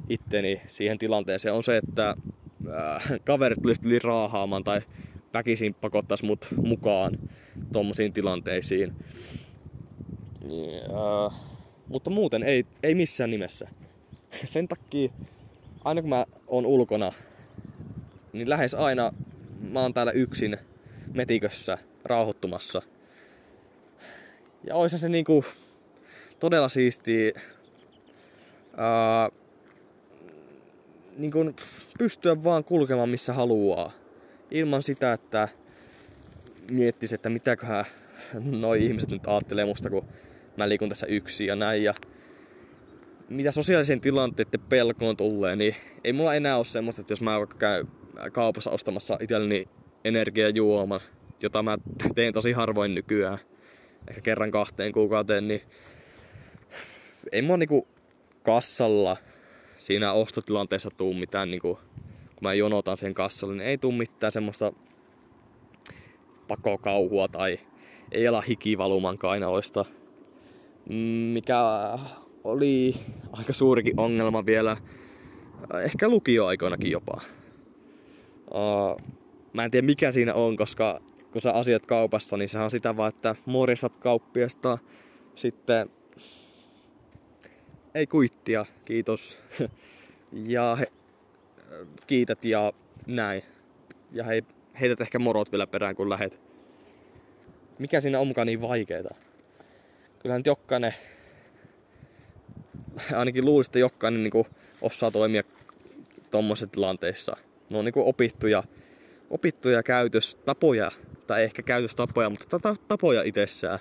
[0.08, 4.80] itteni siihen tilanteeseen on se, että äh, kaverit tulisi yli raahaamaan tai
[5.34, 7.18] väkisin pakottaisi mut mukaan
[7.72, 8.92] tommosiin tilanteisiin.
[10.44, 11.40] Niin, äh,
[11.88, 13.68] mutta muuten ei, ei missään nimessä.
[14.44, 15.12] Sen takia,
[15.84, 17.12] aina kun mä oon ulkona,
[18.32, 19.12] niin lähes aina
[19.60, 20.58] mä oon täällä yksin
[21.14, 22.82] metikössä rauhoittumassa.
[24.64, 25.44] Ja olisi se niinku
[26.42, 27.34] todella siisti
[28.76, 29.30] ää,
[31.16, 31.54] niin kun,
[31.98, 33.92] pystyä vaan kulkemaan missä haluaa.
[34.50, 35.48] Ilman sitä, että
[36.70, 37.84] miettisi, että mitäköhän
[38.60, 40.08] noi ihmiset nyt ajattelee musta, kun
[40.56, 41.84] mä liikun tässä yksin ja näin.
[41.84, 41.94] Ja
[43.28, 47.56] mitä sosiaalisen tilanteiden pelkoon tulee, niin ei mulla enää ole semmoista, että jos mä vaikka
[47.58, 47.88] käyn
[48.32, 49.68] kaupassa ostamassa itselleni
[50.04, 51.00] energiajuoma,
[51.42, 51.78] jota mä
[52.14, 53.38] teen tosi harvoin nykyään,
[54.08, 55.62] ehkä kerran kahteen kuukauteen, niin
[57.32, 57.88] ei mua niinku
[58.42, 59.16] kassalla
[59.78, 61.78] siinä ostotilanteessa tuu mitään, niinku,
[62.26, 64.72] kun mä jonotan sen kassalle, niin ei tuu mitään semmoista
[66.48, 67.60] pakokauhua tai
[68.12, 69.84] ei ala hikivaluman kainaloista,
[71.32, 71.58] mikä
[72.44, 72.94] oli
[73.32, 74.76] aika suurikin ongelma vielä
[75.84, 77.20] ehkä lukioaikoinakin jopa.
[78.54, 79.12] Uh,
[79.52, 80.98] mä en tiedä mikä siinä on, koska
[81.32, 84.78] kun sä asiat kaupassa, niin sehän on sitä vaan, että morjastat kauppiasta,
[85.34, 85.90] sitten
[87.94, 89.38] ei kuittia, kiitos.
[90.32, 90.86] ja he,
[92.06, 92.72] kiität ja
[93.06, 93.42] näin.
[94.12, 94.44] Ja he,
[94.80, 96.40] heität ehkä morot vielä perään, kun lähet.
[97.78, 99.14] Mikä siinä on mukaan niin vaikeeta?
[100.18, 100.94] Kyllähän jokainen,
[103.14, 104.46] ainakin luulisin, että jokainen niin
[104.80, 105.42] osaa toimia
[106.30, 107.36] tuommoisessa tilanteissa.
[107.70, 108.62] Ne on niin opittuja,
[109.30, 110.90] opittuja käytöstapoja,
[111.26, 113.78] tai ehkä käytöstapoja, mutta tapoja itsessään.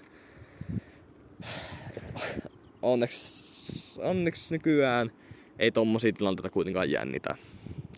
[1.97, 2.13] Et
[2.81, 3.40] onneksi
[3.97, 5.11] onneksi nykyään
[5.59, 7.35] ei tommosia tilanteita kuitenkaan jännitä.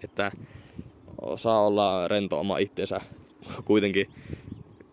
[0.04, 0.32] Että
[1.36, 3.02] saa olla rento oma itsensä
[3.66, 4.10] kuitenkin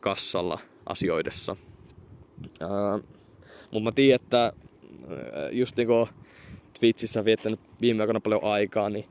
[0.01, 1.57] kassalla asioidessa.
[3.71, 4.53] Mutta mä tiedän, että
[5.53, 6.09] just niinku
[6.81, 9.05] Twitchissä viettänyt viime aikoina paljon aikaa, niin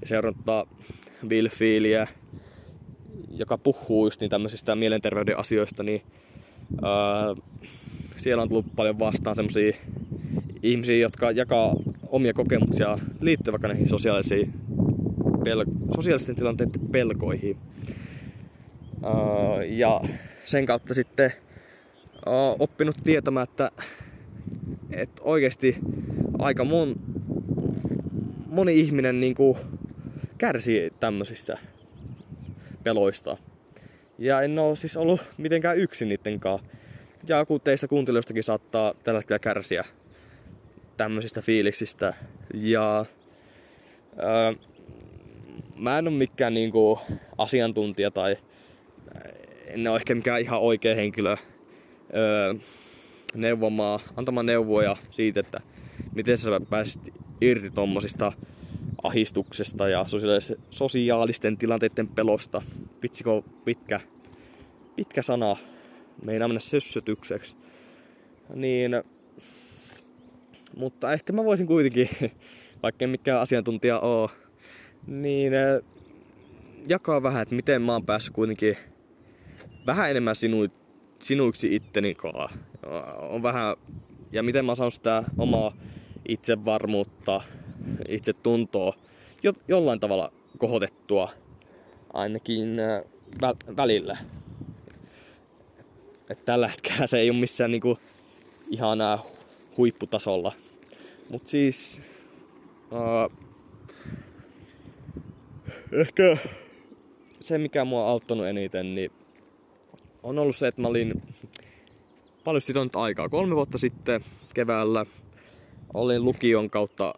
[0.00, 0.68] ja seurannut
[1.50, 2.08] Feeliä,
[3.30, 6.02] joka puhuu just niin tämmöisistä mielenterveyden asioista, niin
[6.72, 7.42] uh,
[8.16, 9.76] siellä on tullut paljon vastaan semmosia
[10.62, 11.74] ihmisiä, jotka jakaa
[12.08, 14.54] omia kokemuksia liittyen vaikka näihin sosiaalisiin
[15.38, 17.56] pel- sosiaalisten tilanteiden pelkoihin.
[18.96, 20.00] Uh, ja
[20.44, 21.32] sen kautta sitten
[22.26, 23.70] uh, oppinut tietämään, että,
[24.90, 25.76] että oikeasti
[26.38, 26.96] aika mon,
[28.46, 29.56] moni ihminen niin kuin
[30.38, 31.58] kärsii tämmöisistä
[32.84, 33.36] peloista.
[34.18, 36.66] Ja en ole siis ollut mitenkään yksin niiden kanssa.
[37.28, 39.84] Ja joku teistä kuuntelijoistakin saattaa tällä hetkellä kärsiä
[40.96, 42.14] tämmöisistä fiiliksistä.
[42.54, 43.04] Ja
[44.16, 44.54] ää,
[45.76, 46.98] mä en ole mikään niinku
[47.38, 48.36] asiantuntija tai
[49.66, 52.54] en ole ehkä mikään ihan oikea henkilö ää,
[53.34, 55.60] neuvomaan, antamaan neuvoja siitä, että
[56.14, 58.32] miten sä pääsit irti tommosista
[59.02, 60.04] ahistuksesta ja
[60.70, 62.62] sosiaalisten tilanteiden pelosta.
[63.02, 64.00] Vitsikö pitkä,
[64.96, 65.56] pitkä sana,
[66.22, 67.56] meinaa mennä sössötykseksi.
[68.54, 69.02] Niin
[70.76, 72.08] mutta ehkä mä voisin kuitenkin,
[72.82, 74.30] vaikka en mikään asiantuntija oo,
[75.06, 75.82] niin äh,
[76.88, 78.76] jakaa vähän, että miten mä oon päässyt kuitenkin
[79.86, 80.66] vähän enemmän sinu,
[81.22, 82.52] sinuiksi itteni kaa.
[83.18, 83.76] On vähän,
[84.32, 85.72] ja miten mä saan sitä omaa
[86.28, 87.40] itsevarmuutta,
[88.08, 88.92] itse tuntoa
[89.42, 91.30] jo, jollain tavalla kohotettua
[92.12, 93.02] ainakin äh,
[93.40, 94.16] vä, välillä.
[96.30, 97.98] Et tällä hetkellä se ei ole missään niinku
[98.70, 98.98] ihan
[99.76, 100.52] huipputasolla.
[101.30, 102.00] Mut siis...
[102.90, 103.32] Uh,
[105.92, 106.36] ehkä
[107.40, 109.10] se, mikä mua on auttanut eniten, niin
[110.22, 111.22] on ollut se, että mä olin
[112.44, 113.28] paljon sitonut aikaa.
[113.28, 115.06] Kolme vuotta sitten keväällä
[115.94, 117.14] olin lukion kautta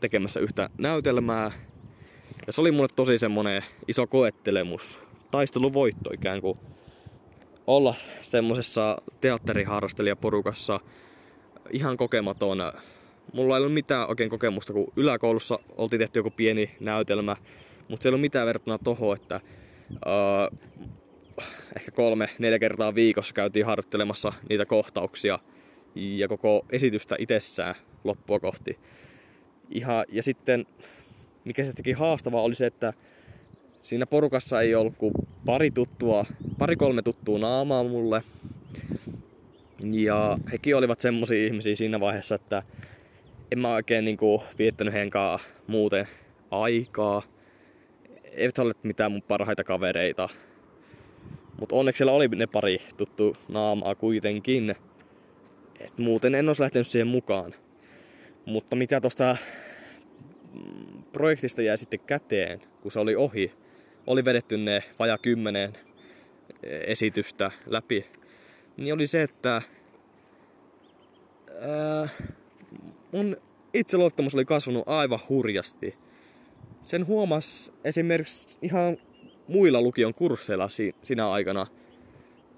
[0.00, 1.50] tekemässä yhtä näytelmää.
[2.46, 5.00] Ja se oli mulle tosi semmonen iso koettelemus.
[5.30, 6.58] Taisteluvoitto ikään kuin
[7.66, 10.80] olla semmosessa teatteriharrastelijaporukassa
[11.70, 12.58] ihan kokematon
[13.32, 17.36] mulla ei ollut mitään oikein kokemusta, kun yläkoulussa oltiin tehty joku pieni näytelmä,
[17.88, 19.40] mutta se ei ollut mitään verrattuna toho, että
[19.92, 20.58] uh,
[21.76, 25.38] ehkä kolme, neljä kertaa viikossa käytiin harjoittelemassa niitä kohtauksia
[25.94, 28.78] ja koko esitystä itsessään loppua kohti.
[29.70, 30.66] Ihan, ja sitten,
[31.44, 32.92] mikä se teki haastavaa, oli se, että
[33.82, 35.12] siinä porukassa ei ollut kuin
[35.46, 36.24] pari tuttua,
[36.58, 38.22] pari kolme tuttua naamaa mulle.
[39.90, 42.62] Ja hekin olivat semmosia ihmisiä siinä vaiheessa, että
[43.52, 46.08] en mä oikein niinku viettänyt heidän muuten
[46.50, 47.22] aikaa.
[48.24, 50.28] Eivät ole mitään mun parhaita kavereita.
[51.60, 54.74] Mutta onneksi siellä oli ne pari tuttu naamaa kuitenkin.
[55.80, 57.54] Et muuten en olisi lähtenyt siihen mukaan.
[58.46, 59.36] Mutta mitä tuosta
[61.12, 63.52] projektista jäi sitten käteen, kun se oli ohi,
[64.06, 65.72] oli vedetty ne vaja kymmenen
[66.62, 68.06] esitystä läpi,
[68.76, 69.62] niin oli se, että
[71.60, 72.08] ää,
[73.12, 73.36] mun
[73.74, 75.94] itseluottamus oli kasvanut aivan hurjasti.
[76.84, 78.96] sen huomas esimerkiksi ihan
[79.48, 81.66] muilla lukion kursseilla si- sinä aikana,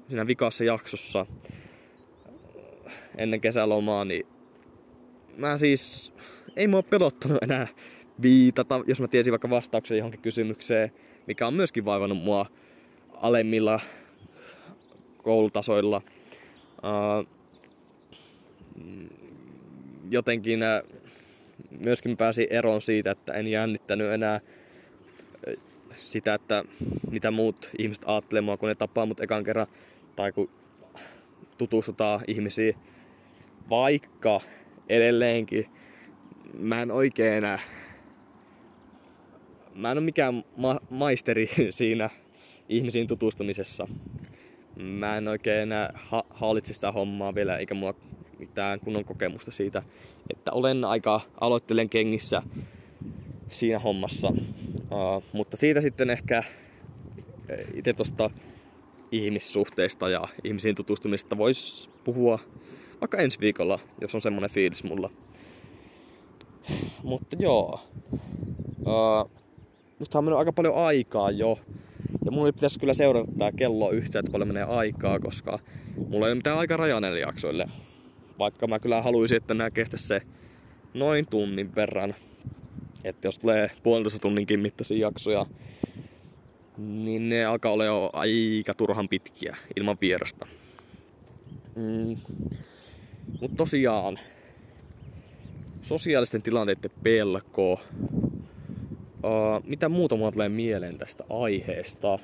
[0.08, 1.26] siinä vikassa jaksossa
[3.16, 4.26] ennen kesälomaa, niin
[5.36, 6.12] mä siis,
[6.56, 7.66] ei mua pelottanut enää
[8.22, 10.92] viitata, jos mä tiesin vaikka vastauksen johonkin kysymykseen,
[11.26, 12.46] mikä on myöskin vaivannut mua
[13.12, 13.80] alemmilla
[15.22, 16.02] koulutasoilla.
[16.76, 17.34] Uh,
[20.10, 21.00] jotenkin uh,
[21.84, 24.40] myöskin pääsin eroon siitä, että en jännittänyt enää
[25.92, 26.64] sitä, että
[27.10, 29.66] mitä muut ihmiset ajattelee mua, kun ne tapaa mut ekan kerran,
[30.16, 30.50] tai kun
[31.58, 32.74] tutustutaan ihmisiin.
[33.70, 34.40] Vaikka
[34.88, 35.66] edelleenkin
[36.58, 37.58] mä en oikein enää
[39.74, 42.10] mä en ole mikään ma- maisteri siinä
[42.68, 43.88] ihmisiin tutustumisessa.
[44.76, 47.94] Mä en oikein enää ha- hallitse sitä hommaa vielä, eikä mulla
[48.38, 49.82] mitään kunnon kokemusta siitä,
[50.30, 52.42] että olen aika aloittelen kengissä
[53.50, 54.28] siinä hommassa.
[54.28, 56.42] Uh, mutta siitä sitten ehkä
[57.74, 58.30] itse tuosta
[59.12, 62.38] ihmissuhteista ja ihmisiin tutustumisesta voisi puhua
[63.00, 65.10] vaikka ensi viikolla, jos on semmonen fiilis mulla.
[67.02, 67.80] Mutta joo.
[68.78, 69.30] Uh,
[69.98, 71.58] musta on mennyt aika paljon aikaa jo.
[72.24, 75.58] Ja mulla pitäisi kyllä seurata tää kello yhtä, että paljon menee aikaa, koska
[76.08, 77.66] mulla ei ole mitään aikarajaa näille jaksoille.
[78.38, 80.22] Vaikka mä kyllä haluaisin, että nää kestä se
[80.94, 82.14] noin tunnin verran.
[83.04, 85.46] Että jos tulee puolitoista tunninkin mittaisia jaksoja,
[86.78, 90.46] niin ne alkaa olla jo aika turhan pitkiä ilman vierasta.
[91.76, 92.16] Mm.
[93.40, 94.18] Mutta tosiaan,
[95.82, 97.80] sosiaalisten tilanteiden pelko
[99.24, 102.18] Uh, mitä muuta mulla tulee mieleen tästä aiheesta?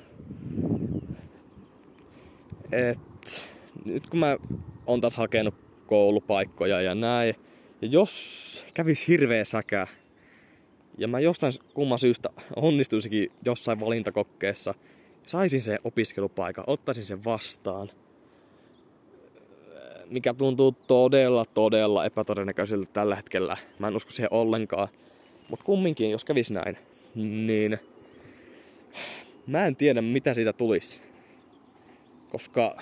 [2.73, 2.99] Et,
[3.85, 4.37] nyt kun mä
[4.87, 5.55] oon taas hakenut
[5.91, 7.35] koulupaikkoja ja näin,
[7.83, 9.87] ja jos kävis hirveä säkä,
[10.99, 14.75] ja mä jostain kumman syystä onnistuisikin jossain valintakokkeessa,
[15.27, 17.91] saisin sen opiskelupaikan, ottaisin sen vastaan,
[20.11, 23.57] mikä tuntuu todella, todella epätodennäköiseltä tällä hetkellä.
[23.79, 24.89] Mä en usko siihen ollenkaan.
[25.49, 26.77] Mutta kumminkin, jos kävis näin,
[27.47, 27.79] niin
[29.47, 31.01] mä en tiedä mitä siitä tulisi.
[32.29, 32.77] Koska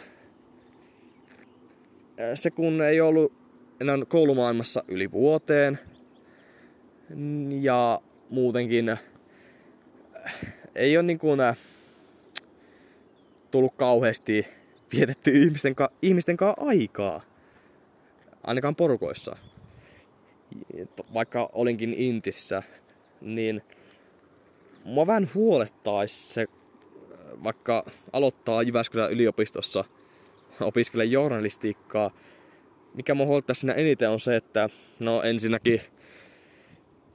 [2.34, 3.32] se kun ei ollut
[3.80, 5.78] enää koulumaailmassa yli vuoteen
[7.60, 8.00] ja
[8.30, 8.96] muutenkin
[10.74, 11.40] ei ole niin kuin
[13.50, 14.46] tullut kauheasti
[14.92, 17.20] vietetty ihmisten, ka- ihmisten kanssa aikaa.
[18.42, 19.36] Ainakaan porukoissa.
[21.14, 22.62] Vaikka olinkin Intissä,
[23.20, 23.62] niin
[24.84, 26.46] mua vähän huolettaisi se,
[27.44, 29.84] vaikka aloittaa Jyväskylän yliopistossa,
[30.60, 32.10] opiskelee journalistiikkaa.
[32.94, 34.68] Mikä mua huolettaisi siinä eniten on se, että
[35.00, 35.80] no ensinnäkin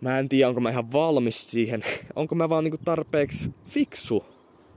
[0.02, 1.84] mä en tiedä, onko mä ihan valmis siihen.
[2.16, 4.26] Onko mä vaan niinku tarpeeksi fiksu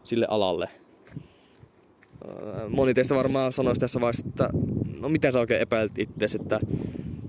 [0.04, 0.68] sille alalle.
[2.68, 4.48] Moni teistä varmaan sanoisi tässä vaiheessa, että
[5.00, 6.60] no mitä sä oikein epäilet itse, että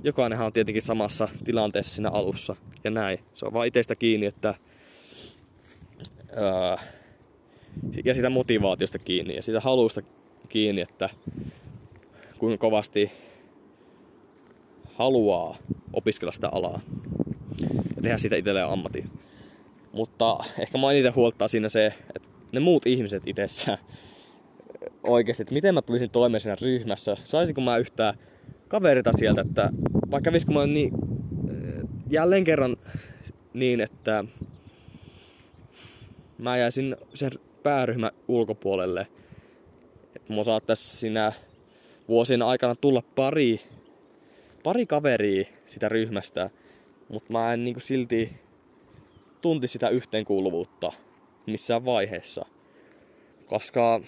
[0.04, 3.20] jokainenhan on tietenkin samassa tilanteessa siinä alussa ja näin.
[3.34, 4.54] Se on vaan itsestä kiinni, että
[6.36, 6.78] ää,
[8.06, 10.02] ja sitä motivaatiosta kiinni ja sitä halusta
[10.48, 11.10] kiinni, että
[12.38, 13.12] kuinka kovasti
[14.94, 15.58] haluaa
[15.94, 16.82] opiskella sitä alaa
[17.96, 19.10] ja tehdä siitä itselleen ammatin.
[19.92, 23.78] Mutta ehkä mä eniten huoltaa siinä se, että ne muut ihmiset itsessä
[25.04, 27.18] oikeasti, että miten mä tulisin toimeen siinä ryhmässä.
[27.26, 28.14] Saisinko mä yhtään
[28.68, 29.70] kaverita sieltä, että
[30.12, 30.92] vaikka kävisikö mä niin,
[32.10, 32.78] jälleen kerran
[33.54, 34.26] niin, että
[36.38, 37.32] mä jäisin sen
[37.64, 39.08] pääryhmän ulkopuolelle.
[40.28, 41.32] Mua saattaisi siinä
[42.08, 43.62] vuosien aikana tulla pari,
[44.64, 46.50] pari kaveria sitä ryhmästä,
[47.10, 48.34] mutta mä en niinku silti
[49.42, 50.92] tunti sitä yhteenkuuluvuutta
[51.46, 52.46] missään vaiheessa.
[53.46, 54.02] Koska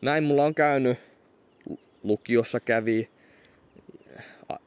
[0.00, 0.98] näin mulla on käynyt,
[2.02, 3.10] lukiossa kävi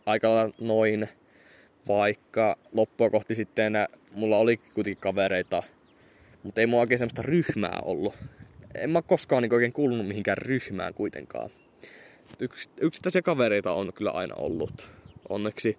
[0.06, 1.10] aika noin,
[1.88, 3.74] vaikka loppua kohti sitten
[4.12, 5.64] mulla oli kuitenkin kavereita,
[6.44, 8.14] mutta ei mulla oikein semmoista ryhmää ollut.
[8.76, 11.50] En mä koskaan niin oikein kuulunut mihinkään ryhmään kuitenkaan.
[12.40, 14.92] Yks, yksittäisiä kavereita on kyllä aina ollut,
[15.30, 15.78] onneksi.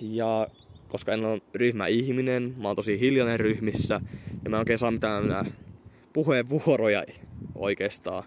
[0.00, 0.46] Ja
[0.88, 4.00] koska en ole ryhmäihminen, mä oon tosi hiljainen ryhmissä
[4.44, 5.46] ja mä en oikein saa mitään
[6.12, 7.04] puheenvuoroja
[7.54, 8.24] oikeastaan.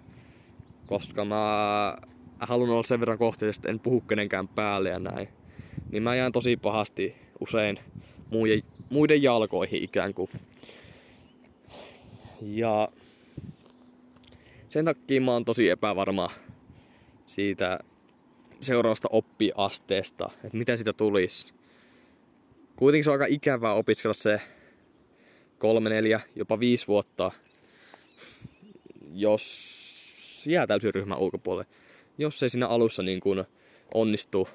[0.85, 1.97] Koska mä
[2.39, 5.27] haluan olla sen verran kohteellisesti, että en puhu kenenkään päälle ja näin.
[5.91, 7.79] Niin mä jään tosi pahasti usein
[8.29, 10.29] muiden, muiden jalkoihin ikään kuin.
[12.41, 12.89] Ja
[14.69, 16.29] sen takia mä oon tosi epävarma
[17.25, 17.79] siitä
[18.61, 21.53] seuraavasta oppiasteesta, että mitä sitä tulisi.
[22.75, 24.41] kuitenkin se on aika ikävää opiskella se
[25.57, 27.31] kolme, neljä, jopa viisi vuotta,
[29.13, 31.71] jos jää täysin ryhmän ulkopuolelle.
[32.17, 33.43] Jos ei siinä alussa niin kuin
[33.93, 34.49] onnistu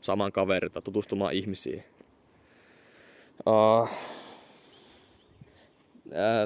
[0.00, 1.84] saman kaverita tutustumaan ihmisiin.
[3.46, 3.90] Uh,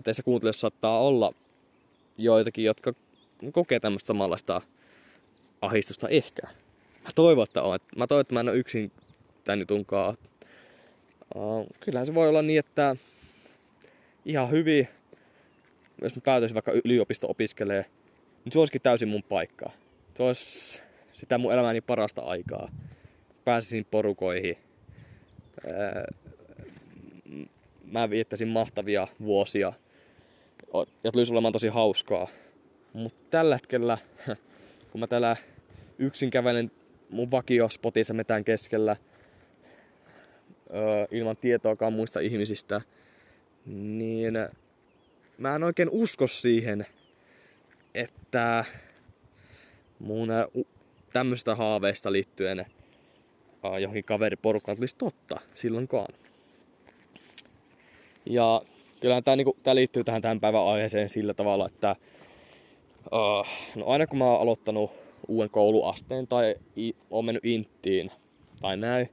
[0.05, 1.35] teissä kuuntelijoissa saattaa olla
[2.19, 2.95] joitakin, jotka
[3.53, 4.61] kokee tämmöistä samanlaista
[5.61, 6.43] ahistusta ehkä.
[7.05, 7.79] Mä toivon, että on.
[7.97, 8.93] Mä toivon, että mä en ole yksin
[9.45, 10.17] tän jutunkaan.
[11.35, 12.97] Uh, kyllähän se voi olla niin, että
[14.25, 14.89] ihan hyvin,
[16.03, 17.85] jos mä päätöisin vaikka yliopisto opiskelee,
[18.45, 19.71] niin se olisikin täysin mun paikka.
[20.15, 22.69] Se olisi sitä mun elämäni parasta aikaa.
[23.45, 24.59] Pääsisin porukoihin.
[27.93, 29.73] Mä viettäisin mahtavia vuosia.
[31.05, 32.29] Ja tulisi olemaan tosi hauskaa.
[32.93, 33.99] Mutta tällä hetkellä,
[34.91, 35.37] kun mä täällä
[35.99, 36.71] yksin kävelen
[37.11, 38.97] mun vakiospotissa metään keskellä,
[41.11, 42.81] ilman tietoakaan muista ihmisistä,
[43.67, 44.35] niin
[45.39, 46.87] mä en oikein usko siihen,
[47.95, 48.65] että
[49.99, 50.29] mun
[51.13, 52.67] tämmöistä haaveista liittyen
[53.81, 56.15] johonkin kaveriporukkaan tulisi totta silloinkaan.
[58.27, 58.63] Ja
[59.01, 61.97] kyllä tämä, niinku, tää liittyy tähän tämän päivän aiheeseen sillä tavalla, että
[63.13, 63.47] uh,
[63.77, 64.91] no aina kun mä oon aloittanut
[65.29, 68.11] uuden kouluasteen tai i, oon mennyt inttiin
[68.61, 69.09] tai näin,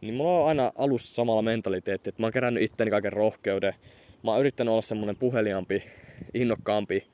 [0.00, 3.74] niin mulla on aina alussa samalla mentaliteetti, että mä oon kerännyt itteni kaiken rohkeuden.
[4.24, 5.82] Mä oon yrittänyt olla semmonen puheliampi,
[6.34, 7.06] innokkaampi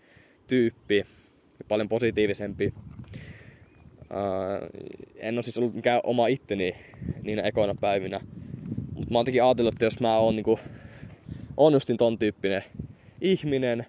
[0.46, 0.96] tyyppi
[1.58, 2.74] ja paljon positiivisempi.
[4.00, 4.84] Uh,
[5.16, 6.76] en ole siis ollut mikään oma itteni
[7.22, 8.20] niinä ekoina päivinä.
[8.94, 10.58] Mutta mä oon tekin ajatellut, että jos mä oon niinku,
[11.56, 12.62] on justin ton tyyppinen
[13.20, 13.86] ihminen,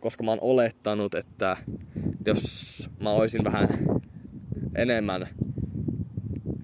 [0.00, 1.56] koska mä oon olettanut, että
[2.26, 3.68] jos mä olisin vähän
[4.74, 5.26] enemmän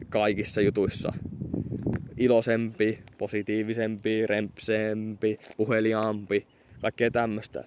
[0.09, 1.13] kaikissa jutuissa
[2.17, 6.47] iloisempi, positiivisempi, rempseempi, puheliaampi,
[6.81, 7.65] kaikkea tämmöistä.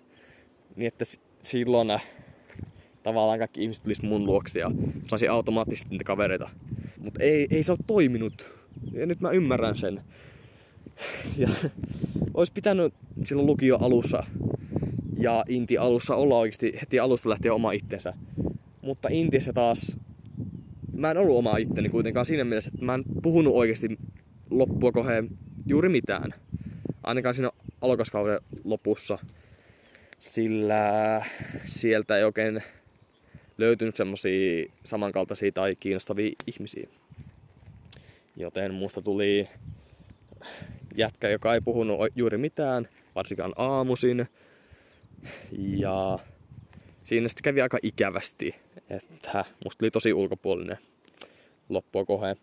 [0.75, 1.05] Niin että
[1.41, 2.05] silloin äh,
[3.03, 4.71] tavallaan kaikki ihmiset tulisi mun luokse ja
[5.07, 6.49] saisi automaattisesti niitä kavereita.
[6.97, 8.45] Mutta ei, ei se ole toiminut.
[8.91, 10.01] Ja nyt mä ymmärrän sen.
[11.37, 11.49] Ja
[12.33, 12.93] olisi pitänyt
[13.25, 14.23] silloin lukio alussa
[15.19, 18.13] ja Inti alussa olla oikeasti heti alusta lähtien oma itsensä.
[18.81, 19.97] Mutta Intissä taas
[20.93, 23.97] mä en ollut oma itteni kuitenkaan siinä mielessä, että mä en puhunut oikeasti
[24.49, 25.29] loppua koheen
[25.65, 26.33] juuri mitään.
[27.03, 29.17] Ainakaan siinä alokaskauden lopussa.
[30.19, 31.21] Sillä
[31.63, 32.63] sieltä ei oikein
[33.57, 36.87] löytynyt semmosia samankaltaisia tai kiinnostavia ihmisiä.
[38.35, 39.47] Joten musta tuli
[40.97, 44.27] jätkä, joka ei puhunut juuri mitään, varsinkaan aamuisin.
[45.51, 46.19] Ja
[47.03, 48.55] siinä sitten kävi aika ikävästi,
[48.89, 50.77] että musta oli tosi ulkopuolinen
[51.69, 52.37] loppua koheen.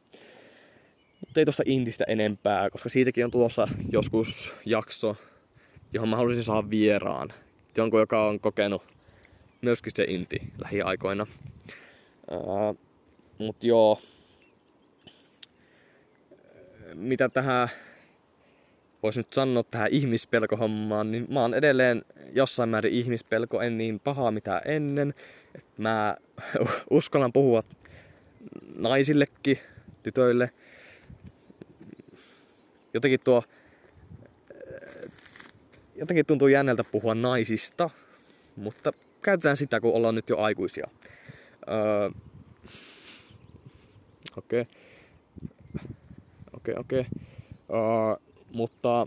[1.20, 5.16] Mutta ei tosta Intistä enempää, koska siitäkin on tulossa joskus jakso,
[5.92, 7.28] johon mä haluaisin saada vieraan.
[7.76, 8.82] Jonkun, joka on kokenut
[9.62, 11.26] myöskin se Inti lähiaikoina.
[12.30, 12.78] Uh,
[13.38, 14.00] mut joo,
[16.94, 17.68] mitä tähän
[19.04, 24.30] voisi nyt sanoa tähän ihmispelkohommaan, niin mä oon edelleen jossain määrin ihmispelko, en niin pahaa
[24.30, 25.14] mitä ennen.
[25.54, 26.16] Et mä
[26.90, 27.62] uskallan puhua
[28.76, 29.58] naisillekin,
[30.02, 30.50] tytöille.
[32.94, 33.42] Jotenkin tuo
[35.94, 37.90] jotenkin tuntuu jännältä puhua naisista,
[38.56, 38.92] mutta
[39.22, 40.88] käytetään sitä, kun ollaan nyt jo aikuisia.
[41.68, 42.10] Öö,
[44.36, 44.60] okei.
[44.60, 44.74] Okay.
[46.52, 47.00] Okei, okay, okei.
[47.00, 47.10] Okay.
[47.70, 49.06] Öö, mutta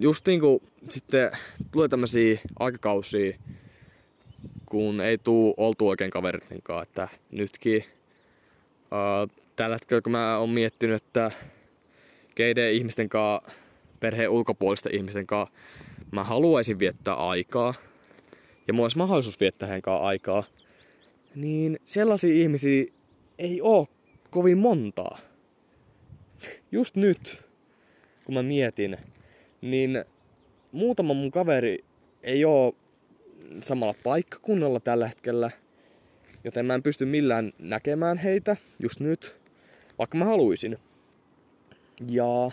[0.00, 1.30] just niinku sitten
[1.72, 3.38] tulee tämmösiä aikakausia,
[4.66, 7.84] kun ei tuu oltu oikein kanssa, että nytkin
[8.84, 11.30] uh, tällä hetkellä kun mä oon miettinyt, että
[12.34, 13.52] keiden ihmisten kanssa,
[14.00, 15.54] perheen ulkopuolisten ihmisten kanssa
[16.10, 17.74] mä haluaisin viettää aikaa,
[18.66, 20.44] ja mulla olisi mahdollisuus viettää heidän kanssa aikaa,
[21.34, 22.84] niin sellaisia ihmisiä
[23.38, 23.86] ei oo
[24.30, 25.31] kovin montaa
[26.72, 27.44] just nyt,
[28.24, 28.98] kun mä mietin,
[29.60, 30.04] niin
[30.72, 31.84] muutama mun kaveri
[32.22, 32.74] ei oo
[33.60, 35.50] samalla paikkakunnalla tällä hetkellä,
[36.44, 39.36] joten mä en pysty millään näkemään heitä just nyt,
[39.98, 40.78] vaikka mä haluaisin.
[42.10, 42.50] Ja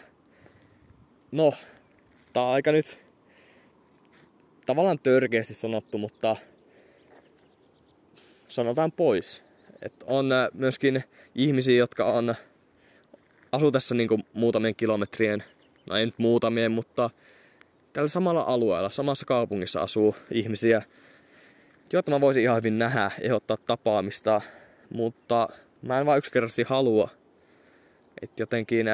[1.32, 1.54] no,
[2.34, 3.00] tää on aika nyt
[4.66, 6.36] tavallaan törkeästi sanottu, mutta
[8.48, 9.44] sanotaan pois.
[9.82, 11.04] että on äh, myöskin
[11.36, 12.36] ihmisiä, jotka on
[13.52, 15.44] asuu tässä niinku muutamien kilometrien,
[15.86, 17.10] no ei nyt muutamien, mutta
[17.94, 20.82] tällä samalla alueella, samassa kaupungissa asuu ihmisiä,
[21.94, 24.42] joita mä voisin ihan hyvin nähdä, ehdottaa tapaamista,
[24.90, 25.48] mutta
[25.82, 27.10] mä en vaan yksinkertaisesti halua
[28.22, 28.86] Et jotenkin...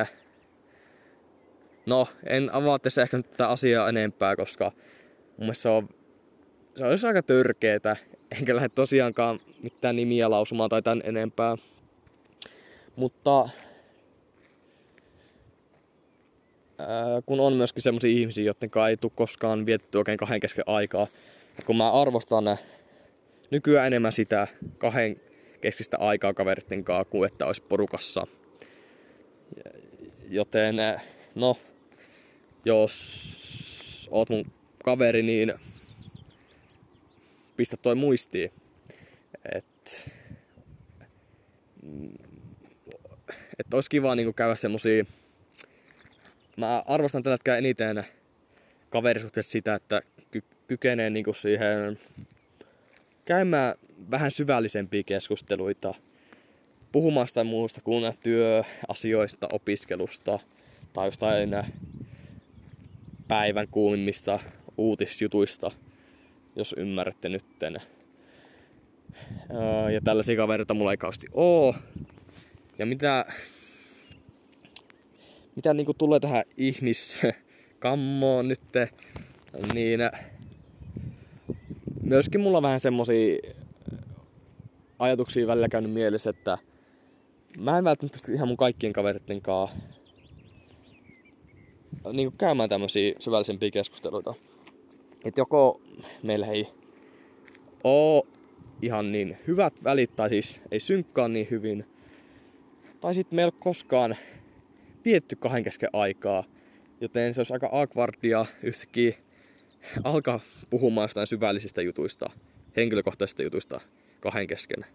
[1.86, 4.72] No, en avaa tässä ehkä nyt tätä asiaa enempää, koska
[5.28, 5.90] mun mielestä se on,
[6.76, 7.96] se olisi aika törkeetä.
[8.40, 11.56] Enkä lähde tosiaankaan mitään nimiä lausumaan tai tän enempää.
[12.96, 13.50] Mutta
[17.26, 21.08] kun on myöskin semmoisia ihmisiä, joiden ei tule koskaan vietetty oikein kahden kesken aikaa.
[21.66, 22.58] Kun mä arvostan
[23.52, 24.48] nykyään enemmän sitä
[24.78, 25.22] kahden
[25.62, 28.28] keskistä aikaa kaveritten kanssa kuin että olisi porukassa.
[30.30, 30.76] Joten,
[31.36, 31.58] no,
[32.66, 34.52] jos oot mun
[34.84, 35.54] kaveri, niin
[37.58, 38.52] pistä toi muistiin.
[39.56, 40.12] Et,
[43.60, 45.06] et olisi kiva niinku käydä semmosia...
[46.56, 48.04] Mä arvostan tällä hetkellä eniten
[48.90, 50.02] kaverisuhteessa sitä, että
[50.32, 52.00] ky- kykenee niinku siihen
[53.26, 53.76] käymään
[54.12, 55.96] vähän syvällisempiä keskusteluita,
[56.92, 60.40] puhumaan sitä muusta kuin työasioista, opiskelusta
[60.94, 61.50] tai jostain
[63.28, 64.40] päivän kuumimmista
[64.78, 65.72] uutisjutuista,
[66.56, 67.82] jos ymmärrätte nytten.
[69.94, 71.76] Ja tällaisia kavereita mulla ei kausti oo.
[72.80, 73.26] Ja mitä,
[75.56, 78.62] mitä niinku tulee tähän ihmiskammoon nyt,
[79.74, 80.00] niin
[82.02, 83.38] myöskin mulla on vähän semmosia
[85.00, 86.58] ajatuksia välillä käynyt mielessä, että
[87.60, 89.78] mä en välttämättä pysty ihan mun kaikkien kavereiden kanssa
[92.14, 94.34] niin käymään tämmöisiä syvällisempiä keskusteluita.
[95.26, 95.82] Että joko
[96.24, 96.68] meillä ei
[97.84, 98.28] oo
[98.82, 101.86] ihan niin hyvät välit, tai siis ei synkkaa niin hyvin,
[103.02, 104.16] tai sitten meillä koskaan
[105.06, 106.44] vietty kahden kesken aikaa,
[107.02, 109.14] joten se olisi aika awkwardia yhtäkkiä
[110.04, 110.40] alkaa
[110.70, 112.30] puhumaan jostain syvällisistä jutuista,
[112.76, 113.82] henkilökohtaisista jutuista
[114.20, 114.86] kahden kesken.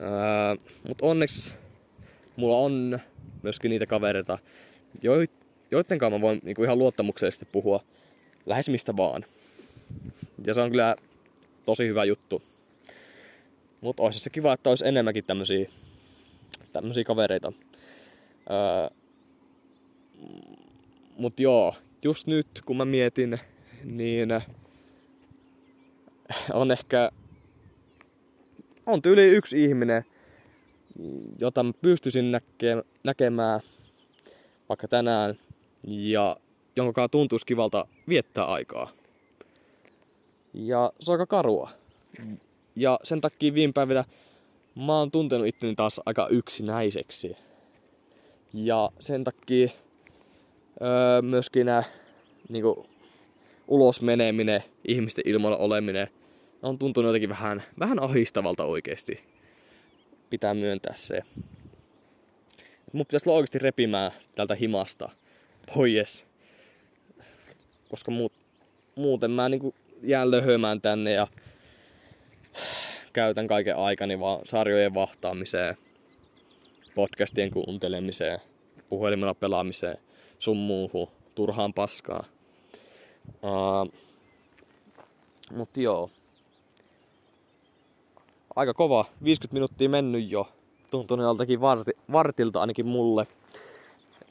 [0.00, 1.54] Öö, Mutta onneksi
[2.36, 3.00] mulla on
[3.42, 4.38] myöskin niitä kavereita,
[5.70, 7.80] joiden kanssa mä voin niinku ihan luottamuksellisesti puhua
[8.46, 9.24] lähes mistä vaan.
[10.46, 10.96] Ja se on kyllä
[11.66, 12.42] tosi hyvä juttu.
[13.80, 17.52] Mutta olisi se kiva, että olisi enemmänkin tämmöisiä kavereita.
[18.50, 18.96] Öö,
[21.18, 21.74] Mut joo,
[22.04, 23.38] just nyt kun mä mietin,
[23.84, 24.28] niin
[26.52, 27.10] on ehkä
[28.86, 30.04] on tyyli yksi ihminen,
[31.38, 33.60] jota mä pystyisin näke- näkemään
[34.68, 35.38] vaikka tänään
[35.86, 36.36] ja
[36.76, 38.90] jonka tuntuisi kivalta viettää aikaa.
[40.54, 41.70] Ja se on aika karua.
[42.76, 44.04] Ja sen takia viime päivinä
[44.86, 47.36] mä oon tuntenut itteni taas aika yksinäiseksi.
[48.56, 49.68] Ja sen takia
[50.82, 51.82] öö, myöskin nää
[52.48, 52.86] niinku,
[53.68, 56.08] ulos meneminen, ihmisten ilmoilla oleminen
[56.62, 59.24] on tuntunut jotenkin vähän, vähän ahistavalta oikeesti.
[60.30, 61.22] Pitää myöntää se.
[62.92, 65.08] Mun pitäisi olla oikeasti repimään tältä himasta
[65.74, 66.24] pois.
[67.88, 68.32] Koska muut,
[68.94, 71.26] muuten mä niinku jään löhömään tänne ja
[73.12, 75.76] käytän kaiken aikani vaan sarjojen vahtaamiseen,
[76.96, 78.38] podcastien kuuntelemiseen,
[78.88, 79.98] puhelimella pelaamiseen,
[80.38, 82.24] sun muuhun, turhaan paskaa.
[83.28, 83.92] Uh,
[85.56, 86.10] mut joo.
[88.56, 90.48] Aika kova, 50 minuuttia mennyt jo.
[90.90, 93.26] Tuntuu joltakin varti, vartilta ainakin mulle.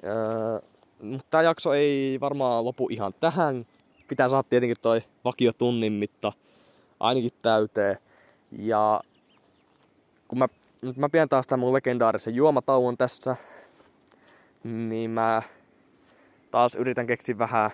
[0.03, 0.69] Uh,
[1.01, 3.65] mutta tämä jakso ei varmaan lopu ihan tähän.
[4.07, 6.33] Pitää saada tietenkin toi vakio tunnin mitta
[6.99, 7.97] ainakin täyteen.
[8.51, 9.01] Ja
[10.27, 10.47] kun mä,
[10.85, 13.35] nyt mä pidän taas tämän mun legendaarisen juomatauon tässä,
[14.63, 15.41] niin mä
[16.51, 17.71] taas yritän keksiä vähän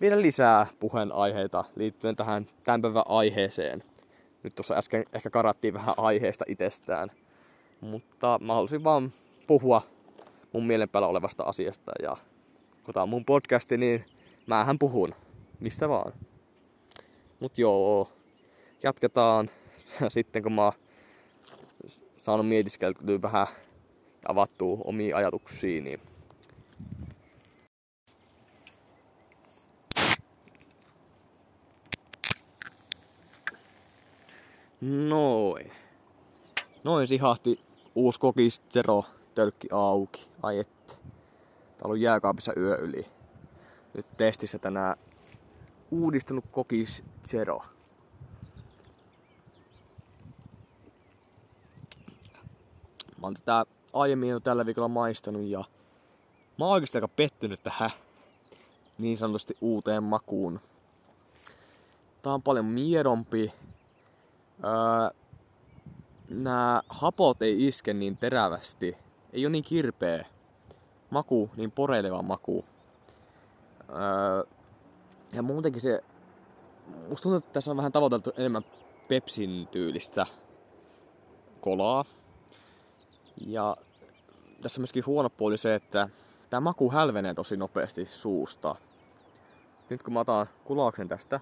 [0.00, 3.84] vielä lisää puheenaiheita liittyen tähän tämän päivän aiheeseen.
[4.42, 7.10] Nyt tuossa äsken ehkä karattiin vähän aiheesta itsestään.
[7.80, 9.12] Mutta mä halusin vaan
[9.46, 9.82] puhua
[10.52, 11.92] mun mielen päällä olevasta asiasta.
[12.02, 12.16] Ja
[12.84, 14.04] kun tää on mun podcasti, niin
[14.46, 15.14] määhän puhun
[15.60, 16.12] mistä vaan.
[17.40, 18.08] Mut joo,
[18.82, 19.50] jatketaan
[20.08, 20.72] sitten kun mä
[22.22, 23.46] saanut mietiskeltyä vähän
[24.28, 26.00] avattua omia ajatuksia, niin
[34.82, 35.72] Noin.
[36.84, 37.60] Noin sihahti
[37.94, 39.04] uusi kokis Zero
[39.34, 40.28] tölkki auki.
[40.42, 40.94] Ai että.
[41.78, 43.06] Tää on jääkaapissa yö yli.
[43.94, 44.96] Nyt testissä tänään
[45.90, 47.71] uudistunut kokis Zero.
[53.22, 55.64] Mä oon tätä aiemmin jo tällä viikolla maistanut ja
[56.58, 57.90] mä oon oikeasti aika pettynyt tähän
[58.98, 60.60] niin sanotusti uuteen makuun.
[62.22, 63.52] Tää on paljon miedompi.
[64.64, 65.20] Öö,
[66.28, 68.96] nämä hapot ei iske niin terävästi
[69.32, 70.26] ei ole niin kirpeä
[71.10, 72.64] maku, niin poreileva maku.
[73.88, 74.44] Öö,
[75.32, 76.04] ja muutenkin se,
[77.08, 78.64] musta tuntuu, että tässä on vähän tavoiteltu enemmän
[79.08, 80.26] Pepsin tyylistä
[81.60, 82.04] kolaa.
[83.46, 83.76] Ja
[84.62, 86.08] tässä myöskin huono puoli se, että
[86.50, 88.74] tämä maku hälvenee tosi nopeasti suusta.
[89.90, 91.40] Nyt kun mä otan kulauksen tästä,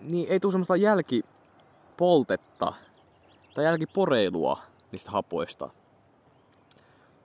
[0.00, 2.72] niin ei tule semmoista jälkipoltetta
[3.54, 4.58] tai jälkiporeilua
[4.92, 5.70] niistä hapoista.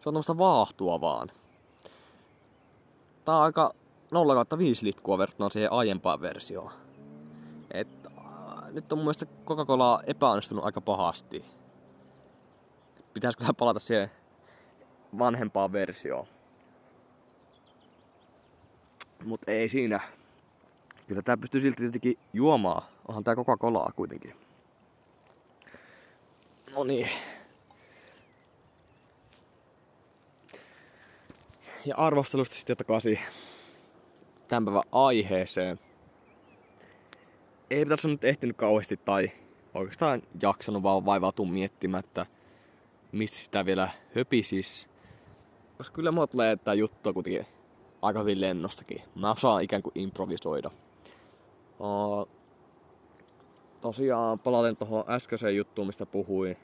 [0.01, 1.31] Se on tämmöistä vaahtua vaan.
[3.25, 3.73] Tää on aika
[4.11, 6.71] 0 5 litkua verrattuna siihen aiempaan versioon.
[7.71, 9.13] Et, äh, nyt on mun
[9.45, 11.45] Coca-Cola epäonnistunut aika pahasti.
[13.13, 14.11] Pitäisikö palata siihen
[15.19, 16.27] vanhempaan versioon.
[19.25, 19.99] Mut ei siinä.
[21.07, 22.83] Kyllä tää pystyy silti tietenkin juomaan.
[23.07, 24.35] Onhan tää Coca-Colaa kuitenkin.
[26.75, 27.09] No niin.
[31.85, 33.19] Ja arvostelusta sitten takaisin
[34.47, 35.79] tämän päivän aiheeseen.
[37.69, 39.31] Ei tässä nyt ehtinyt kauheasti tai
[39.73, 42.25] oikeastaan jaksanut vaan vaivautua miettimättä,
[43.11, 44.89] mistä sitä vielä höpisis.
[45.77, 47.45] Koska kyllä mulla tulee tää juttu kuitenkin
[48.01, 49.01] aika hyvin lennostakin.
[49.15, 50.71] Mä osaan ikään kuin improvisoida.
[51.79, 52.29] Uh,
[53.81, 56.57] tosiaan palaten tuohon äskeiseen juttuun, mistä puhuin.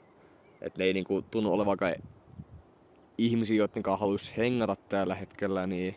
[0.60, 1.94] Että ne ei niinku tunnu olevankaan
[3.18, 5.96] ihmisiä, joiden kanssa haluaisi hengata tällä hetkellä, niin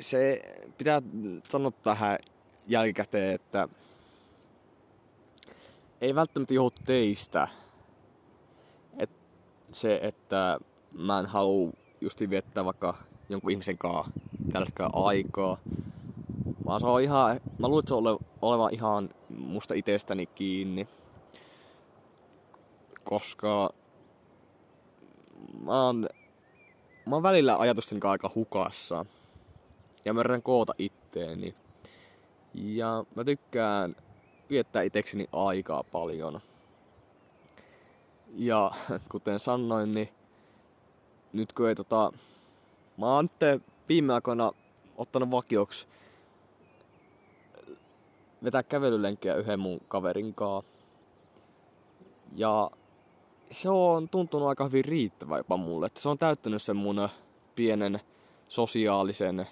[0.00, 0.42] se
[0.78, 1.02] pitää
[1.44, 2.18] sanoa tähän
[2.66, 3.68] jälkikäteen, että
[6.00, 7.48] ei välttämättä johdu teistä.
[8.98, 9.10] Et
[9.72, 10.58] se, että
[10.92, 12.96] mä en halua justi viettää vaikka
[13.28, 14.12] jonkun ihmisen kanssa
[14.52, 15.58] tällä aikaa.
[16.66, 20.88] Vaan se on ihan, mä luulen, että se on oleva ihan musta itsestäni kiinni.
[23.04, 23.70] Koska
[25.64, 26.08] mä oon,
[27.06, 29.06] mä oon välillä ajatusten aika hukassa.
[30.04, 31.54] Ja mä koota itteeni.
[32.54, 33.96] Ja mä tykkään
[34.50, 36.40] viettää itekseni aikaa paljon.
[38.34, 38.70] Ja
[39.12, 40.08] kuten sanoin, niin
[41.32, 42.12] nyt kun ei tota...
[42.96, 44.52] Mä oon nyt viime aikoina
[44.96, 45.86] ottanut vakioksi
[48.44, 50.72] vetää kävelylenkkiä yhden mun kaverin kanssa.
[52.36, 52.70] Ja
[53.50, 55.86] se on tuntunut aika hyvin riittävä jopa mulle.
[55.86, 57.08] Että se on täyttänyt sen mun
[57.54, 58.00] pienen
[58.48, 59.46] sosiaalisen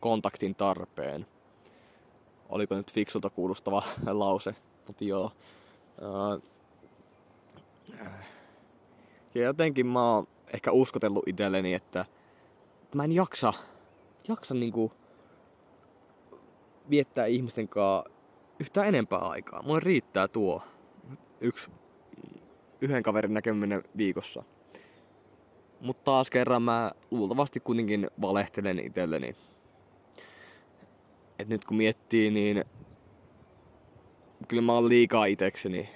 [0.00, 1.26] kontaktin tarpeen.
[2.50, 3.82] Oliko nyt fiksulta kuulostava
[4.12, 4.54] lause,
[4.86, 5.32] mutta joo.
[9.34, 12.04] Ja jotenkin mä oon ehkä uskotellut itselleni, että
[12.94, 13.52] mä en jaksa,
[14.28, 14.92] jaksa niinku
[16.90, 18.10] viettää ihmisten kanssa
[18.60, 19.62] yhtään enempää aikaa.
[19.62, 20.62] Mulle riittää tuo
[21.40, 21.70] yksi
[22.80, 24.42] yhden kaverin näkeminen viikossa.
[25.80, 29.36] Mutta taas kerran mä luultavasti kuitenkin valehtelen itselleni.
[31.40, 32.64] Et nyt kun miettii, niin
[34.48, 35.88] kyllä mä oon liikaa itekseni.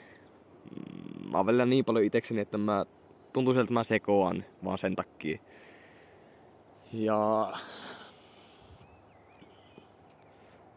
[1.33, 2.85] Mä oon välillä niin paljon itekseni, että mä
[3.33, 5.39] tuntuu sieltä, että mä sekoan vaan sen takia.
[6.93, 7.53] Ja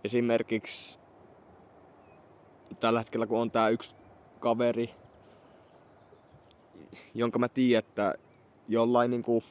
[0.04, 0.98] esimerkiksi
[2.80, 3.96] tällä hetkellä kun on tää yksi
[4.40, 4.90] kaveri,
[7.16, 8.14] jonka mä tiedän, että
[8.68, 9.44] jollain niinku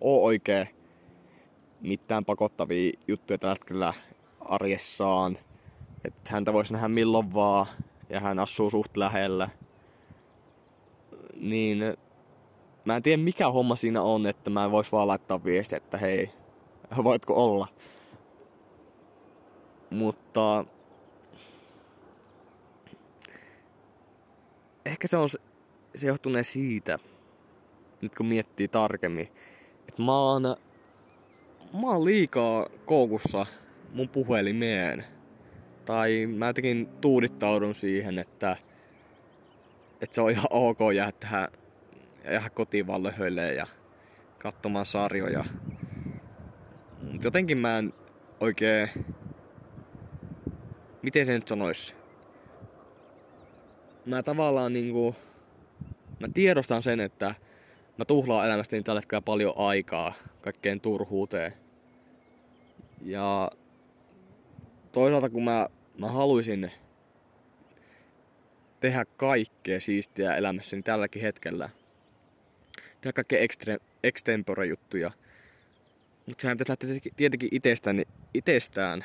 [0.00, 0.68] oo oikein
[1.80, 3.94] mitään pakottavia juttuja tällä hetkellä
[4.48, 5.38] arjessaan.
[6.04, 7.66] Että häntä voisi nähdä milloin vaan
[8.10, 9.48] ja hän asuu suht lähellä.
[11.36, 11.78] Niin
[12.84, 16.30] mä en tiedä mikä homma siinä on, että mä vois vaan laittaa viesti, että hei,
[17.04, 17.66] voitko olla.
[19.90, 20.64] Mutta
[24.86, 25.28] ehkä se on
[25.96, 26.98] se johtunee siitä,
[28.00, 29.28] nyt kun miettii tarkemmin,
[29.88, 30.42] että mä oon,
[31.80, 33.46] mä oon liikaa koukussa
[33.92, 35.04] mun puhelimeen.
[35.84, 38.56] Tai mä jotenkin tuudittaudun siihen, että,
[40.00, 41.48] että se on ihan ok jäädä tähän
[42.24, 43.02] jäädä kotiin vaan
[43.56, 43.66] ja
[44.38, 45.44] katsomaan sarjoja.
[47.12, 47.92] Mut jotenkin mä en
[48.40, 48.88] oikein...
[51.02, 51.94] Miten se nyt sanois?
[54.06, 55.16] Mä tavallaan niinku
[56.20, 57.34] mä tiedostan sen, että
[57.96, 61.52] mä tuhlaan elämästäni tällä hetkellä paljon aikaa kaikkeen turhuuteen.
[63.02, 63.50] Ja
[64.92, 65.68] toisaalta kun mä,
[65.98, 66.70] mä haluaisin
[68.80, 71.70] tehdä kaikkea siistiä elämässäni tälläkin hetkellä.
[73.00, 75.10] Tehdä kaikkea extre, extempore juttuja.
[76.26, 78.02] Mutta sehän pitäisi lähteä tietenkin itsestään,
[78.34, 79.04] itsestään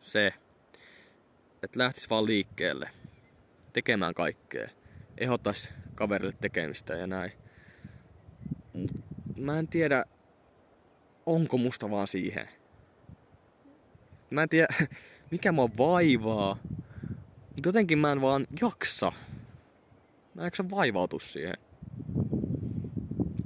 [0.00, 0.32] se,
[1.62, 2.90] että lähtis vaan liikkeelle.
[3.72, 4.68] Tekemään kaikkea.
[5.18, 7.32] Ehdottaisi kaverille tekemistä ja näin.
[9.36, 10.04] Mä en tiedä,
[11.26, 12.48] onko musta vaan siihen.
[14.30, 14.74] Mä en tiedä,
[15.30, 16.56] mikä mua vaivaa.
[17.54, 19.12] Mutta jotenkin mä en vaan jaksa.
[20.34, 21.54] Mä en jaksa vaivautua siihen.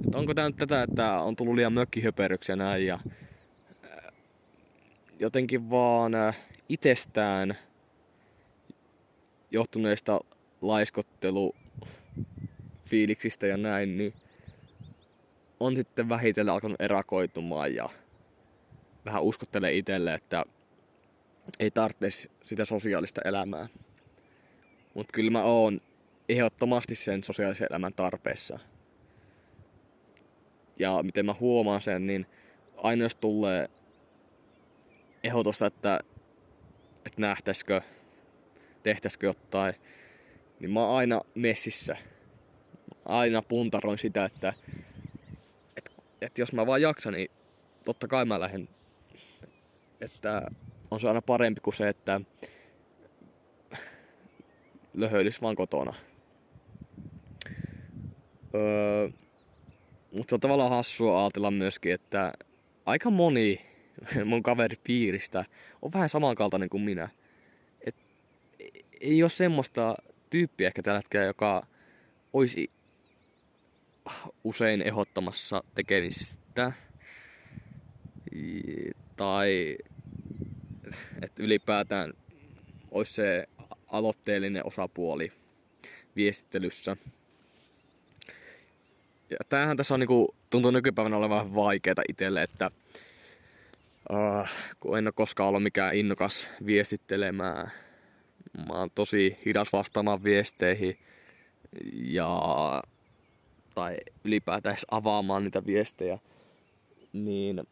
[0.07, 2.99] Et onko tää nyt tätä, että on tullut liian mökkihöperöksi ja näin ja
[3.85, 4.13] äh,
[5.19, 6.37] jotenkin vaan äh,
[6.69, 7.55] itsestään
[9.51, 10.19] johtuneista
[10.61, 11.55] laiskottelu
[12.85, 14.13] fiiliksistä ja näin, niin
[15.59, 17.89] on sitten vähitellen alkanut erakoitumaan ja
[19.05, 20.45] vähän uskottelee itselle, että
[21.59, 23.67] ei tarvitsisi sitä sosiaalista elämää.
[24.93, 25.81] Mutta kyllä mä oon
[26.29, 28.59] ehdottomasti sen sosiaalisen elämän tarpeessa.
[30.79, 32.25] Ja miten mä huomaan sen, niin
[32.77, 33.69] aina jos tulee
[35.23, 35.99] ehdotusta, että,
[37.05, 37.81] että nähtäisikö,
[38.83, 39.73] tehtäisikö jotain,
[40.59, 41.97] niin mä oon aina messissä.
[43.05, 44.53] Aina puntaroin sitä, että,
[45.77, 45.91] että,
[46.21, 47.31] että jos mä vaan jaksan, niin
[47.85, 48.69] totta kai mä lähden.
[50.01, 50.41] Että
[50.95, 52.21] on se aina parempi kuin se, että
[54.93, 55.93] löhöilisi vaan kotona.
[58.55, 59.09] Öö,
[60.11, 62.33] mutta se on tavallaan hassua ajatella myöskin, että
[62.85, 63.61] aika moni
[64.25, 65.45] mun kaveripiiristä
[65.81, 67.09] on vähän samankaltainen kuin minä.
[67.81, 67.95] Et
[69.01, 69.95] ei ole semmoista
[70.29, 71.67] tyyppiä ehkä tällä hetkellä, joka
[72.33, 72.69] olisi
[74.43, 76.71] usein ehdottamassa tekemistä.
[79.15, 79.77] Tai
[81.21, 82.13] että ylipäätään
[82.91, 83.47] olisi se
[83.87, 85.31] aloitteellinen osapuoli
[86.15, 86.97] viestittelyssä.
[89.29, 92.71] Ja tämähän tässä on niinku, tuntuu nykypäivänä olevan vähän vaikeaa itselle, että
[94.09, 94.47] uh,
[94.79, 97.71] kun en ole koskaan ollut mikään innokas viestittelemään.
[98.67, 100.97] Mä oon tosi hidas vastaamaan viesteihin
[101.93, 102.29] ja
[103.75, 106.19] tai ylipäätään avaamaan niitä viestejä.
[107.13, 107.63] Niin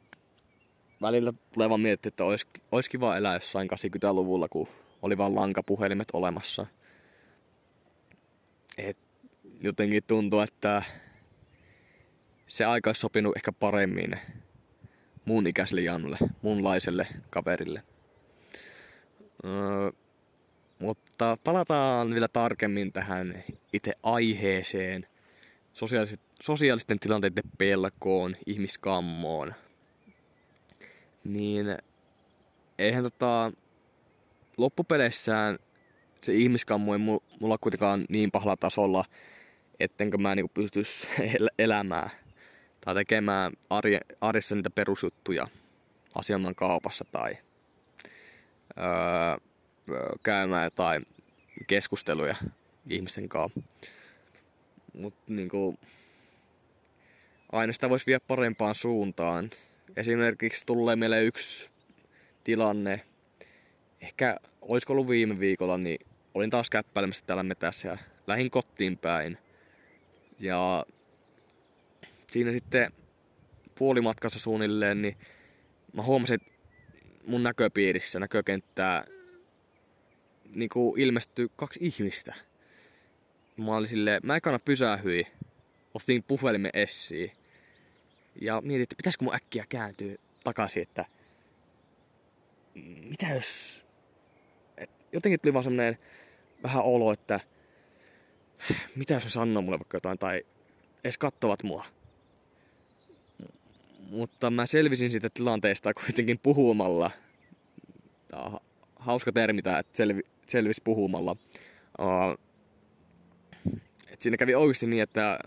[1.03, 4.67] välillä tulee vaan miettiä, että olisi, olisi kiva elää jossain 80-luvulla, kun
[5.01, 6.65] oli vaan lankapuhelimet olemassa.
[8.77, 8.97] Et
[9.61, 10.83] jotenkin tuntuu, että
[12.47, 14.19] se aika olisi sopinut ehkä paremmin
[15.25, 17.83] mun ikäiselle Janulle, munlaiselle kaverille.
[19.45, 19.91] Öö,
[20.79, 23.43] mutta palataan vielä tarkemmin tähän
[23.73, 25.07] itse aiheeseen,
[26.41, 29.53] sosiaalisten tilanteiden pelkoon, ihmiskammoon.
[31.23, 31.77] Niin
[32.79, 33.51] eihän tota,
[34.57, 35.59] loppupeleissä
[36.21, 36.99] se ihmiskammo ei
[37.39, 39.05] mulla kuitenkaan niin pahalla tasolla,
[39.79, 41.07] ettenkö mä niinku pystyisi
[41.59, 42.09] elämään
[42.81, 43.51] tai tekemään
[44.21, 45.47] arjessa niitä perusjuttuja
[46.15, 47.37] asiamaan kaupassa tai
[48.77, 49.37] öö,
[50.23, 51.05] käymään jotain
[51.67, 52.35] keskusteluja
[52.89, 53.61] ihmisten kanssa.
[54.93, 55.79] Mutta niinku,
[57.51, 59.49] aina sitä voisi viedä parempaan suuntaan.
[59.95, 61.69] Esimerkiksi tulee meille yksi
[62.43, 63.01] tilanne,
[64.01, 69.37] ehkä olisiko ollut viime viikolla, niin olin taas käppäilemässä täällä metässä ja lähin kotiin päin.
[70.39, 70.85] Ja
[72.31, 72.91] siinä sitten
[73.75, 75.17] puolimatkassa suunnilleen, niin
[75.93, 76.51] mä huomasin, että
[77.25, 79.05] mun näköpiirissä, näkökenttää,
[80.55, 82.35] niin kuin ilmestyy kaksi ihmistä.
[83.57, 85.27] Mä olin silleen, mä ekana pysähyi,
[85.93, 87.31] ostin puhelimen essiin.
[88.41, 91.05] Ja mietin, että pitäisikö mun äkkiä kääntyä takaisin, että
[93.09, 93.83] mitä jos
[95.13, 95.97] jotenkin tuli vaan semmonen
[96.63, 97.39] vähän olo, että
[98.95, 100.43] mitä jos ne sanoo mulle vaikka jotain tai
[101.03, 101.85] edes kattovat mua.
[104.09, 107.11] Mutta mä selvisin siitä tilanteesta kuitenkin puhumalla.
[108.27, 108.59] Tää on
[108.95, 111.35] hauska termi tää, että selvi, selvis puhumalla.
[111.99, 112.39] Uh,
[114.07, 115.39] et siinä kävi oikeasti niin, että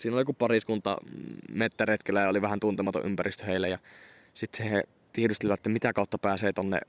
[0.00, 0.96] siinä oli joku pariskunta
[1.50, 3.68] mettäretkellä ja oli vähän tuntematon ympäristö heille.
[3.68, 3.78] Ja
[4.34, 4.82] sitten he
[5.12, 6.80] tiedustelivat, että mitä kautta pääsee tonne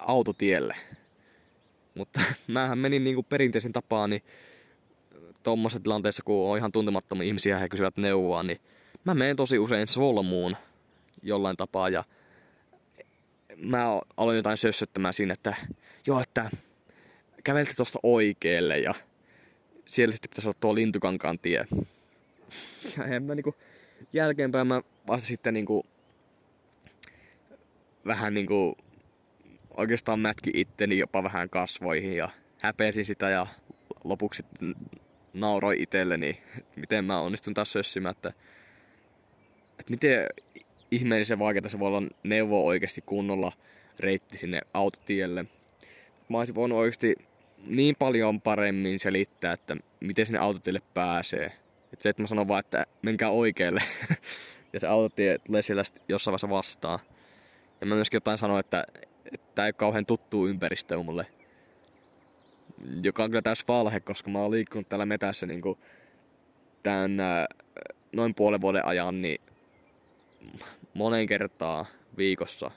[0.00, 0.76] autotielle.
[1.94, 4.22] Mutta mähän menin niinku perinteisen tapaan, niin
[5.42, 8.60] tuommoisessa tilanteessa, kun on ihan tuntemattomia ihmisiä ja he kysyvät neuvoa, niin
[9.04, 10.56] mä menen tosi usein solmuun
[11.22, 12.04] jollain tapaa ja
[13.56, 15.54] mä aloin jotain sössöttämään siinä, että
[16.06, 16.50] joo, että
[17.44, 18.94] kävelte tuosta oikealle ja
[19.86, 21.66] siellä sitten pitäisi olla tuo Lintukankaan tie.
[22.96, 23.54] Ja en mä niinku,
[24.12, 25.86] jälkeenpäin mä vasta sitten niinku
[28.06, 28.76] vähän niinku
[29.76, 32.28] oikeastaan mätki itteni jopa vähän kasvoihin ja
[32.60, 33.46] häpesin sitä ja
[34.04, 34.44] lopuksi
[35.34, 36.42] nauroi itselleni,
[36.76, 38.28] miten mä onnistun taas sössimään, että,
[39.78, 40.26] että miten
[40.90, 43.52] ihmeellisen vaikeaa se voi olla neuvoa oikeasti kunnolla
[43.98, 45.44] reitti sinne autotielle.
[46.28, 47.16] mä olisin voinut oikeasti
[47.66, 51.52] niin paljon paremmin selittää, että miten sinne autotielle pääsee.
[51.92, 53.82] Että se, että mä sanon vaan, että menkää oikealle.
[54.72, 56.98] ja se autotie tulee siellä jossain vaiheessa vastaan.
[57.80, 58.84] Ja mä myöskin jotain sanoin, että,
[59.32, 61.26] että tämä ei ole kauhean tuttu ympäristö mulle.
[63.02, 65.78] Joka on kyllä täys valhe, koska mä oon liikkunut täällä metässä niin kuin
[66.82, 67.16] tämän
[68.12, 69.40] noin puolen vuoden ajan niin
[70.94, 71.86] monen kertaa
[72.16, 72.70] viikossa.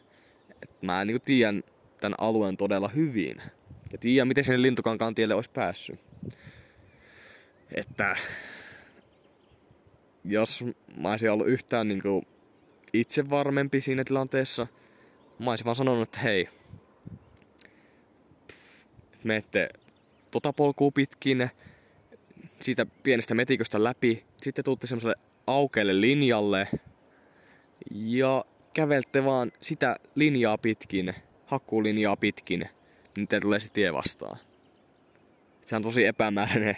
[0.61, 1.63] Et mä niin kuin tiedän
[2.01, 3.41] tämän alueen todella hyvin.
[3.91, 5.99] Ja tiedän, miten sinne lintukankaan tielle olisi päässyt.
[7.75, 8.15] Että
[10.25, 10.65] jos
[10.97, 12.27] mä olisin ollut yhtään niin kuin
[12.93, 14.67] itse varmempi siinä tilanteessa,
[15.39, 16.49] mä olisin vaan sanonut, että hei,
[19.23, 19.69] menette
[20.31, 21.49] tota polkua pitkin,
[22.61, 25.15] siitä pienestä metiköstä läpi, sitten tuutte semmoiselle
[25.47, 26.67] aukeelle linjalle
[27.91, 31.13] ja kävelette vaan sitä linjaa pitkin,
[31.45, 32.69] hakkuulinjaa pitkin,
[33.17, 34.37] niin te tulee se tie vastaan.
[35.65, 36.77] Se on tosi epämääräinen,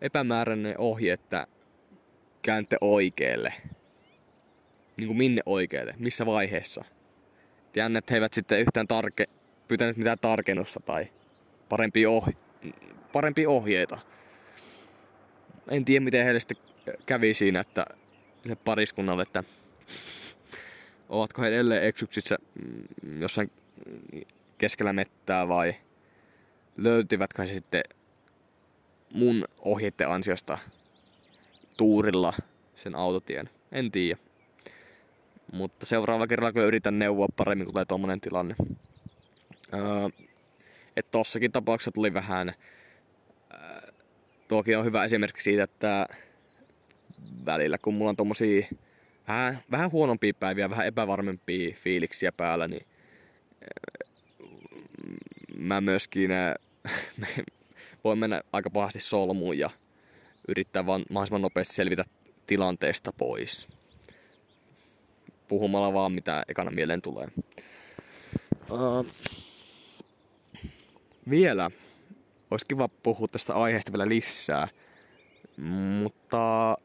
[0.00, 1.46] epämääräinen ohje, että
[2.44, 3.52] kääntä oikealle.
[4.96, 6.84] Niin kuin minne oikealle, missä vaiheessa.
[7.72, 9.24] Tiedän, että he eivät sitten yhtään tarke,
[9.68, 11.08] pyytäneet mitään tarkennusta tai
[11.68, 12.32] parempia, ohi,
[13.12, 13.98] parempia ohjeita.
[15.70, 16.56] En tiedä, miten heille sitten
[17.06, 17.86] kävi siinä, että
[18.48, 19.44] se pariskunnalle, että
[21.08, 23.50] ovatko he edelleen eksyksissä mm, jossain
[24.58, 25.74] keskellä mettää vai
[26.76, 27.82] löytivätkö he sitten
[29.12, 30.58] mun ohjeiden ansiosta
[31.76, 32.32] tuurilla
[32.76, 33.50] sen autotien.
[33.72, 34.20] En tiedä.
[35.52, 38.54] Mutta seuraava kerralla kun yritän neuvoa paremmin, kun tulee tommonen tilanne.
[39.74, 40.08] Öö,
[40.96, 42.52] että tossakin tapauksessa tuli vähän...
[43.54, 43.92] Öö,
[44.48, 46.06] tuokin on hyvä esimerkki siitä, että
[47.46, 48.66] välillä kun mulla on tommosia
[49.28, 52.86] vähän, vähän huonompia päiviä, vähän epävarmempia fiiliksiä päällä, niin
[53.62, 54.48] öö,
[55.58, 56.30] mä myöskin
[58.04, 59.70] voin mennä aika pahasti solmuun ja
[60.48, 62.04] yrittää vaan mahdollisimman nopeasti selvitä
[62.46, 63.68] tilanteesta pois.
[65.48, 67.28] Puhumalla vaan mitä ekana mieleen tulee.
[68.70, 69.06] Uh,
[71.30, 71.70] vielä.
[72.50, 74.68] Olisi kiva puhua tästä aiheesta vielä lisää.
[76.02, 76.76] Mutta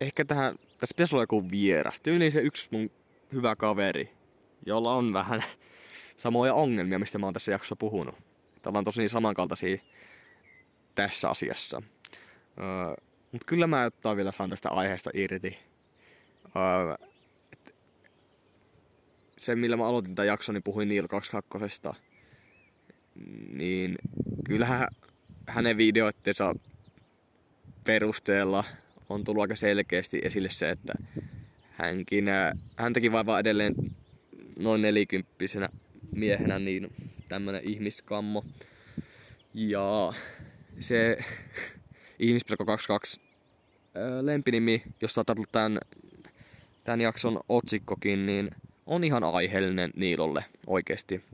[0.00, 2.00] ehkä tähän, tässä pitäisi olla joku vieras.
[2.00, 2.90] Tyyliin se yksi mun
[3.32, 4.12] hyvä kaveri,
[4.66, 5.42] jolla on vähän
[6.16, 8.14] samoja ongelmia, mistä mä oon tässä jaksossa puhunut.
[8.56, 9.78] Että ollaan tosi samankaltaisia
[10.98, 11.82] tässä asiassa.
[12.58, 12.94] Öö,
[13.32, 15.58] Mutta kyllä mä ottaa vielä saan tästä aiheesta irti.
[16.56, 17.06] Öö,
[19.38, 21.80] se, millä mä aloitin tämän jakson, niin puhuin Niil 22.
[23.52, 23.98] Niin
[24.44, 24.88] kyllähän
[25.46, 26.54] hänen videoittensa
[27.84, 28.64] perusteella
[29.08, 30.92] on tullut aika selkeästi esille se, että
[31.72, 32.26] hänkin,
[32.76, 33.74] häntäkin vaivaa edelleen
[34.58, 35.68] noin nelikymppisenä
[36.14, 36.92] miehenä niin
[37.28, 38.44] tämmönen ihmiskammo.
[39.54, 40.12] Ja
[40.80, 41.18] se
[42.18, 43.20] ihmispelko 22
[44.22, 45.78] lempinimi, jossa on tämän,
[46.84, 48.50] tämän jakson otsikkokin, niin
[48.86, 51.24] on ihan aiheellinen Niilolle oikeesti.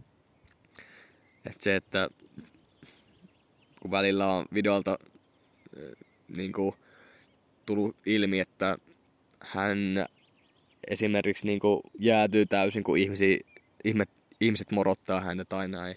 [1.47, 2.09] Et se, että
[3.81, 4.99] kun välillä on videolta
[6.37, 6.75] niin kuin,
[7.67, 8.79] tullut ilmi, että
[9.41, 10.07] hän
[10.89, 13.47] esimerkiksi niin kuin, jäätyy täysin, kun ihmisi,
[13.85, 14.05] ihme,
[14.41, 15.97] ihmiset morottaa häntä tai näin,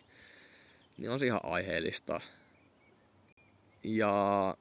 [0.97, 2.21] niin on se ihan aiheellista.
[3.83, 4.57] Ja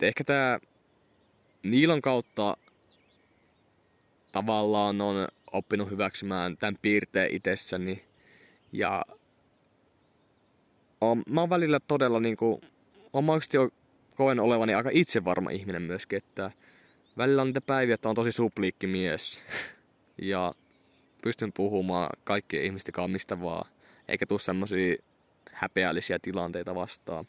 [0.00, 0.58] ehkä tämä
[1.62, 2.56] Niilon kautta
[4.32, 8.04] tavallaan on oppinut hyväksymään tämän piirteen itsessäni.
[8.72, 9.04] Ja
[11.00, 12.60] on, mä oon välillä todella niinku,
[13.12, 13.58] oikeasti
[14.16, 16.50] koen olevani aika itsevarma ihminen myöskin, että
[17.16, 19.42] välillä on niitä päiviä, että on tosi supliikki mies.
[20.22, 20.54] ja
[21.22, 23.70] pystyn puhumaan kaikkien ihmisten kanssa mistä vaan,
[24.08, 24.96] eikä tuu semmosia
[25.52, 27.26] häpeällisiä tilanteita vastaan.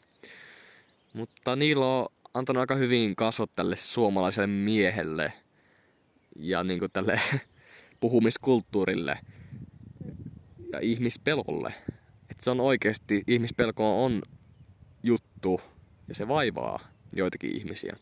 [1.12, 5.32] Mutta niillä on antanut aika hyvin kasvot tälle suomalaiselle miehelle
[6.36, 7.20] ja niin kuin tälle
[8.00, 9.18] puhumiskulttuurille
[10.72, 11.74] ja ihmispelolle.
[12.30, 14.22] Että se on oikeasti, ihmispelko on
[15.02, 15.60] juttu
[16.08, 16.80] ja se vaivaa
[17.12, 17.96] joitakin ihmisiä.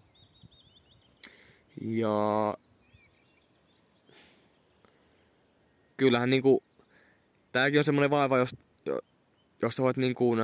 [1.81, 2.57] Ja
[5.97, 6.63] kyllähän niinku,
[7.53, 8.57] tääkin on semmonen vaiva, jos,
[9.65, 10.37] josta voit niinku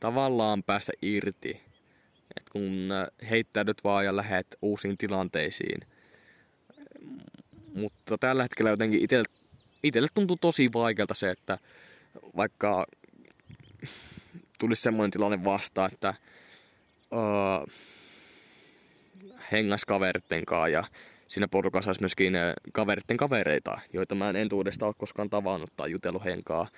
[0.00, 1.60] tavallaan päästä irti.
[2.36, 2.88] Et kun
[3.30, 5.80] heittäydyt vaan ja lähet uusiin tilanteisiin.
[7.74, 9.24] Mutta tällä hetkellä jotenkin itselle,
[9.82, 11.58] itselle tuntuu tosi vaikealta se, että
[12.36, 12.86] vaikka
[14.58, 16.14] tulisi semmoinen tilanne vastaan, että
[17.10, 17.72] uh,
[19.52, 20.84] hengas kaveritten kanssa ja
[21.28, 22.34] siinä porukassa olisi myöskin
[22.72, 26.68] kaveritten kavereita, joita mä en entuudesta ole koskaan tavannut tai jutellut henkaa.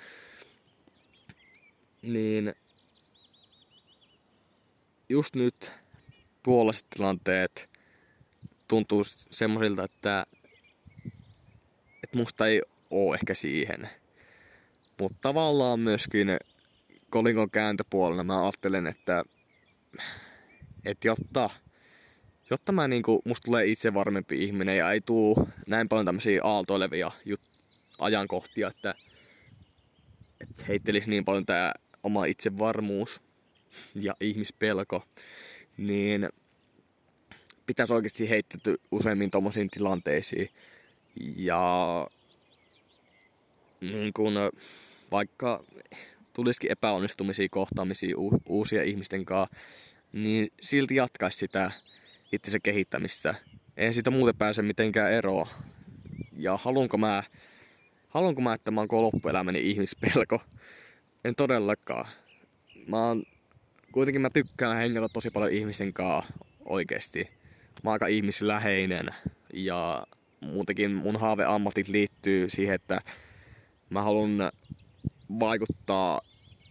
[2.07, 2.55] Niin
[5.09, 5.73] just nyt
[6.43, 7.69] tuollaiset tilanteet
[8.69, 10.27] tuntuu semmoisilta, että,
[12.05, 13.89] että musta ei oo ehkä siihen.
[15.01, 16.29] Mutta tavallaan myöskin
[17.11, 19.25] kolikon kääntöpuolella mä ajattelen, että,
[20.85, 21.51] että jotta,
[22.51, 27.11] jotta mä niinku, musta tulee itse varmempi ihminen ja ei tuu näin paljon tämmöisiä aaltoilevia
[27.25, 27.41] jut,
[27.99, 28.95] ajankohtia, että,
[30.41, 31.73] että heittelisi niin paljon tää
[32.07, 33.21] oma itsevarmuus
[33.95, 35.03] ja ihmispelko,
[35.77, 36.29] niin
[37.67, 40.49] pitäisi oikeasti heitetty useimmin tommosiin tilanteisiin.
[41.37, 41.61] Ja
[43.81, 44.35] niin kun,
[45.11, 45.65] vaikka
[46.33, 49.57] tulisikin epäonnistumisia kohtaamisia u- uusia ihmisten kanssa,
[50.13, 51.71] niin silti jatkaisi sitä
[52.33, 53.35] itsensä kehittämistä.
[53.77, 55.49] Eihän siitä muuten pääse mitenkään eroa.
[56.37, 57.23] Ja haluanko mä,
[58.09, 60.41] haluanko mä että mä oon loppuelämäni ihmispelko?
[61.25, 62.09] En todellakaan.
[62.89, 63.23] Mä oon,
[63.93, 66.33] kuitenkin mä tykkään hengata tosi paljon ihmisten kanssa
[66.65, 67.31] oikeesti.
[67.83, 69.07] Mä oon aika ihmisläheinen
[69.53, 70.07] ja
[70.41, 73.01] muutenkin mun haaveammatit liittyy siihen, että
[73.91, 74.53] mä haluan
[75.41, 76.21] vaikuttaa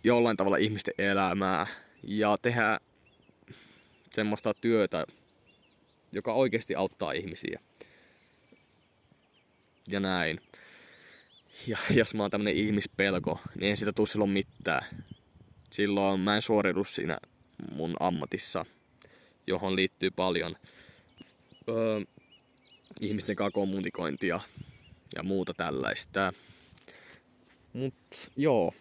[0.03, 1.67] jollain tavalla ihmisten elämää
[2.03, 2.79] ja tehdä
[4.11, 5.05] semmoista työtä,
[6.11, 7.59] joka oikeasti auttaa ihmisiä.
[9.87, 10.41] Ja näin.
[11.67, 14.85] Ja jos mä oon tämmönen ihmispelko, niin en sitä tuu silloin mitään.
[15.71, 17.17] Silloin mä en suoriudu siinä
[17.71, 18.65] mun ammatissa,
[19.47, 20.55] johon liittyy paljon
[21.69, 22.01] öö,
[23.01, 24.39] ihmisten kanssa kommunikointia
[25.15, 26.33] ja muuta tällaista.
[27.73, 28.73] Mut joo.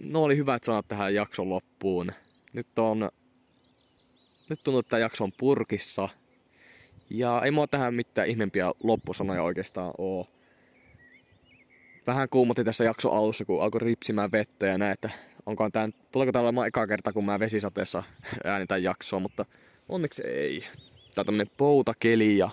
[0.00, 2.12] No oli hyvä, että sanot tähän jakson loppuun.
[2.52, 3.10] Nyt on...
[4.48, 6.08] Nyt tuntuu, että tämä jakso on purkissa.
[7.10, 10.26] Ja ei mua tähän mitään ihmeempiä loppusanoja oikeastaan oo.
[12.06, 15.10] Vähän kuumotti tässä jakso alussa, kun alkoi ripsimään vettä ja näin, että
[15.46, 18.02] onkohan tämän, tuleeko täällä olemaan eka kerta, kun mä vesisateessa
[18.44, 19.44] äänitän jaksoa, mutta
[19.88, 20.60] onneksi ei.
[21.14, 22.50] Tää on tämmönen poutakeli ja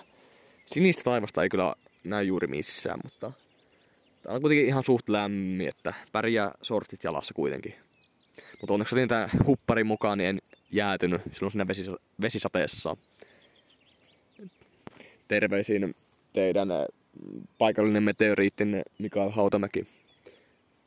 [0.66, 1.74] sinistä taivasta ei kyllä
[2.04, 3.32] näy juuri missään, mutta
[4.24, 7.74] Tää on kuitenkin ihan suht lämmin, että pärjää sortit jalassa kuitenkin.
[8.60, 10.38] Mutta onneksi otin tää huppari mukaan, niin en
[10.70, 11.66] jäätynyt silloin siinä
[12.20, 12.96] vesisateessa.
[15.28, 15.94] Terveisin
[16.32, 16.84] teidän äh,
[17.58, 19.86] paikallinen meteoriittin Mikael Hautamäki.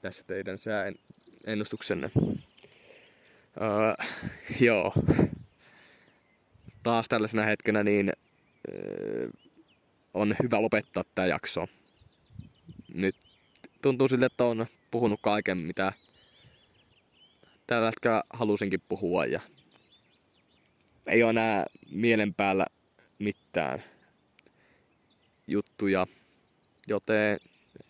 [0.01, 2.11] Tässä teidän sääennustuksenne.
[3.61, 4.05] Öö,
[4.59, 4.93] joo.
[6.83, 8.13] Taas tällaisena hetkenä niin
[8.69, 9.29] öö,
[10.13, 11.67] on hyvä lopettaa tämä jakso.
[12.93, 13.15] Nyt
[13.81, 15.93] tuntuu siltä, että on puhunut kaiken, mitä
[17.67, 19.41] tällä hetkellä halusinkin puhua ja
[21.07, 22.65] ei ole enää mielen päällä
[23.19, 23.83] mitään
[25.47, 26.07] juttuja,
[26.87, 27.39] joten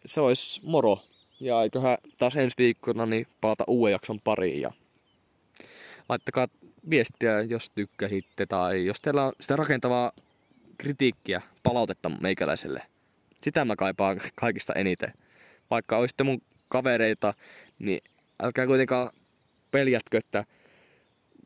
[0.06, 1.00] se olisi moro.
[1.40, 4.72] Ja eiköhän taas ensi viikkona niin palata uuden jakson pariin ja
[6.10, 6.48] laittakaa
[6.90, 10.12] viestiä, jos tykkäsitte tai jos teillä on sitä rakentavaa
[10.78, 12.82] kritiikkiä, palautetta meikäläiselle.
[13.42, 15.14] Sitä mä kaipaan kaikista eniten
[15.70, 17.34] vaikka olisitte mun kavereita,
[17.80, 18.00] niin
[18.44, 19.10] älkää kuitenkaan
[19.72, 20.44] peljätkö, että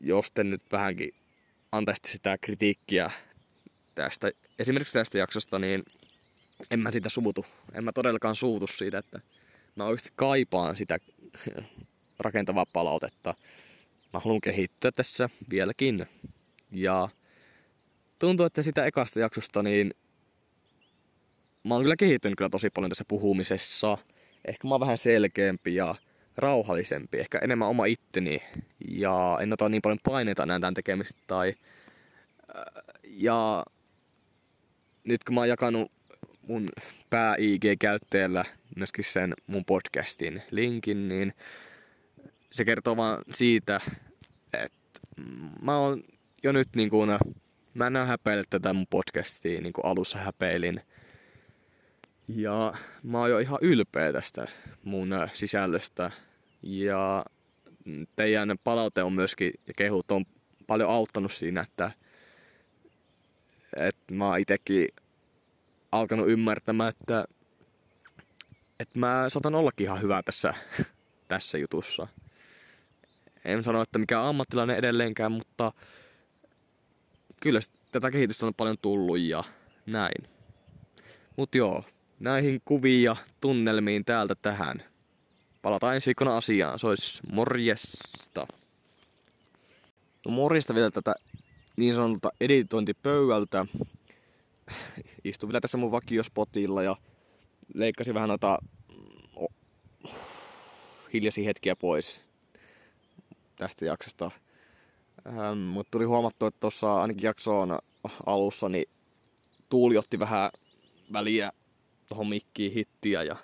[0.04, 1.14] jos te nyt vähänkin
[1.72, 3.12] antaisitte sitä kritiikkiä
[3.96, 5.84] tästä, esimerkiksi tästä jaksosta, niin
[6.72, 7.46] en mä sitä suutu.
[7.74, 9.22] En mä todellakaan suutu siitä, että
[9.76, 10.98] mä oikeasti kaipaan sitä
[12.20, 13.34] rakentavaa palautetta.
[14.14, 16.06] Mä haluan kehittyä tässä vieläkin.
[16.72, 17.10] Ja
[18.20, 19.94] tuntuu, että sitä ekasta jaksosta niin
[21.64, 23.98] mä oon kyllä kehittynyt kyllä tosi paljon tässä puhumisessa.
[24.46, 25.96] Ehkä mä oon vähän selkeämpi ja
[26.38, 28.44] rauhallisempi, ehkä enemmän oma itteni
[28.88, 31.54] ja en ota niin paljon paineita enää tämän tekemistä tai
[32.56, 33.66] äh, ja
[35.04, 35.92] nyt kun mä oon jakanut
[36.42, 36.70] mun
[37.10, 38.46] pää IG-käyttäjällä
[38.76, 41.34] myöskin sen mun podcastin linkin, niin
[42.52, 43.80] se kertoo vaan siitä,
[44.54, 45.00] että
[45.62, 46.04] mä oon
[46.44, 47.10] jo nyt niin kuin,
[47.74, 50.82] mä en häpeile tätä mun podcastia niin kuin alussa häpeilin.
[52.28, 52.74] Ja
[53.04, 54.48] mä oon jo ihan ylpeä tästä
[54.84, 56.12] mun sisällöstä.
[56.64, 57.26] Ja
[58.16, 60.26] teidän palaute on myöskin, ja kehut on
[60.68, 61.92] paljon auttanut siinä, että,
[63.78, 64.88] että mä oon itekin
[65.92, 67.26] alkanut ymmärtämään, että,
[68.80, 70.54] että mä saatan ollakin ihan hyvä tässä,
[71.28, 72.08] tässä jutussa.
[73.46, 75.74] En sano, että mikä ammattilainen edelleenkään, mutta
[77.42, 77.60] kyllä
[77.92, 79.44] tätä kehitystä on paljon tullut ja
[79.86, 80.28] näin.
[81.36, 81.84] Mut joo,
[82.20, 84.84] näihin kuviin ja tunnelmiin täältä tähän.
[85.62, 86.80] Palataan ensi viikkona asiaan.
[86.80, 88.48] Se olisi morjesta.
[90.26, 91.16] No morjesta vielä tätä
[91.78, 93.66] niin sanotulta editointipöydältä.
[95.24, 96.96] Istun vielä tässä mun vakiospotilla ja
[97.74, 98.60] leikkasin vähän noita
[101.14, 102.24] hiljaisia hetkiä pois
[103.56, 104.32] tästä jaksosta.
[105.28, 107.80] Ähm, Mutta tuli huomattu, että tuossa ainakin jaksoon
[108.26, 108.86] alussa niin
[109.70, 110.50] tuuli otti vähän
[111.14, 111.52] väliä
[112.10, 113.36] tuohon mikkiin hittiä ja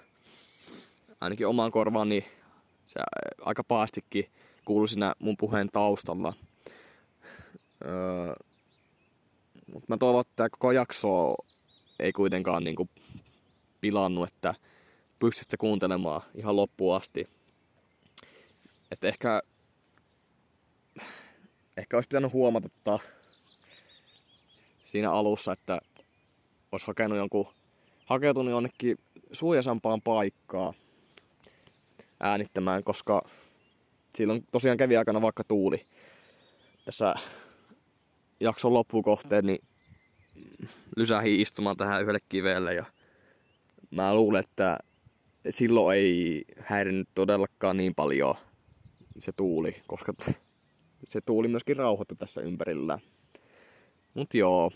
[1.21, 2.25] ainakin omaan korvaan niin
[2.87, 2.99] se
[3.41, 4.25] aika paastikin
[4.65, 6.33] kuului siinä mun puheen taustalla.
[7.85, 8.35] Öö,
[9.73, 11.35] mutta mä toivon, että tämä koko jakso
[11.99, 12.89] ei kuitenkaan niinku
[13.81, 14.53] pilannut, että
[15.19, 17.29] pystytte kuuntelemaan ihan loppuun asti.
[18.91, 19.41] Että ehkä,
[21.77, 22.99] ehkä olisi pitänyt huomata että
[24.83, 25.79] siinä alussa, että
[26.71, 27.53] olisi hakenut jonkun,
[28.05, 28.97] hakeutunut jonnekin
[29.31, 30.73] suojasampaan paikkaa
[32.19, 33.21] äänittämään, koska
[34.15, 35.85] silloin tosiaan kävi aikana vaikka tuuli
[36.85, 37.13] tässä
[38.39, 39.59] jakson loppukohteen, niin
[40.95, 42.85] lysähi istumaan tähän yhdelle kivelle ja
[43.91, 44.77] mä luulen, että
[45.49, 48.35] silloin ei häirinnyt todellakaan niin paljon
[49.19, 50.13] se tuuli, koska
[51.07, 52.99] se tuuli myöskin rauhoittui tässä ympärillä.
[54.13, 54.71] Mut joo,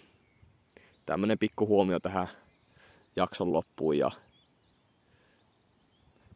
[1.05, 2.27] tämmönen pikku huomio tähän
[3.15, 4.11] jakson loppuun ja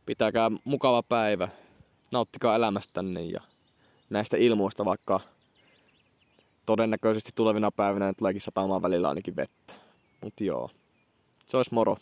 [0.06, 1.48] pitäkää mukava päivä,
[2.12, 3.42] nauttikaa elämästänne ja
[4.10, 5.20] näistä ilmoista vaikka
[6.66, 9.74] todennäköisesti tulevina päivinä tuleekin satamaan välillä ainakin vettä.
[10.22, 10.70] Mut joo,
[11.46, 11.98] se olisi moro.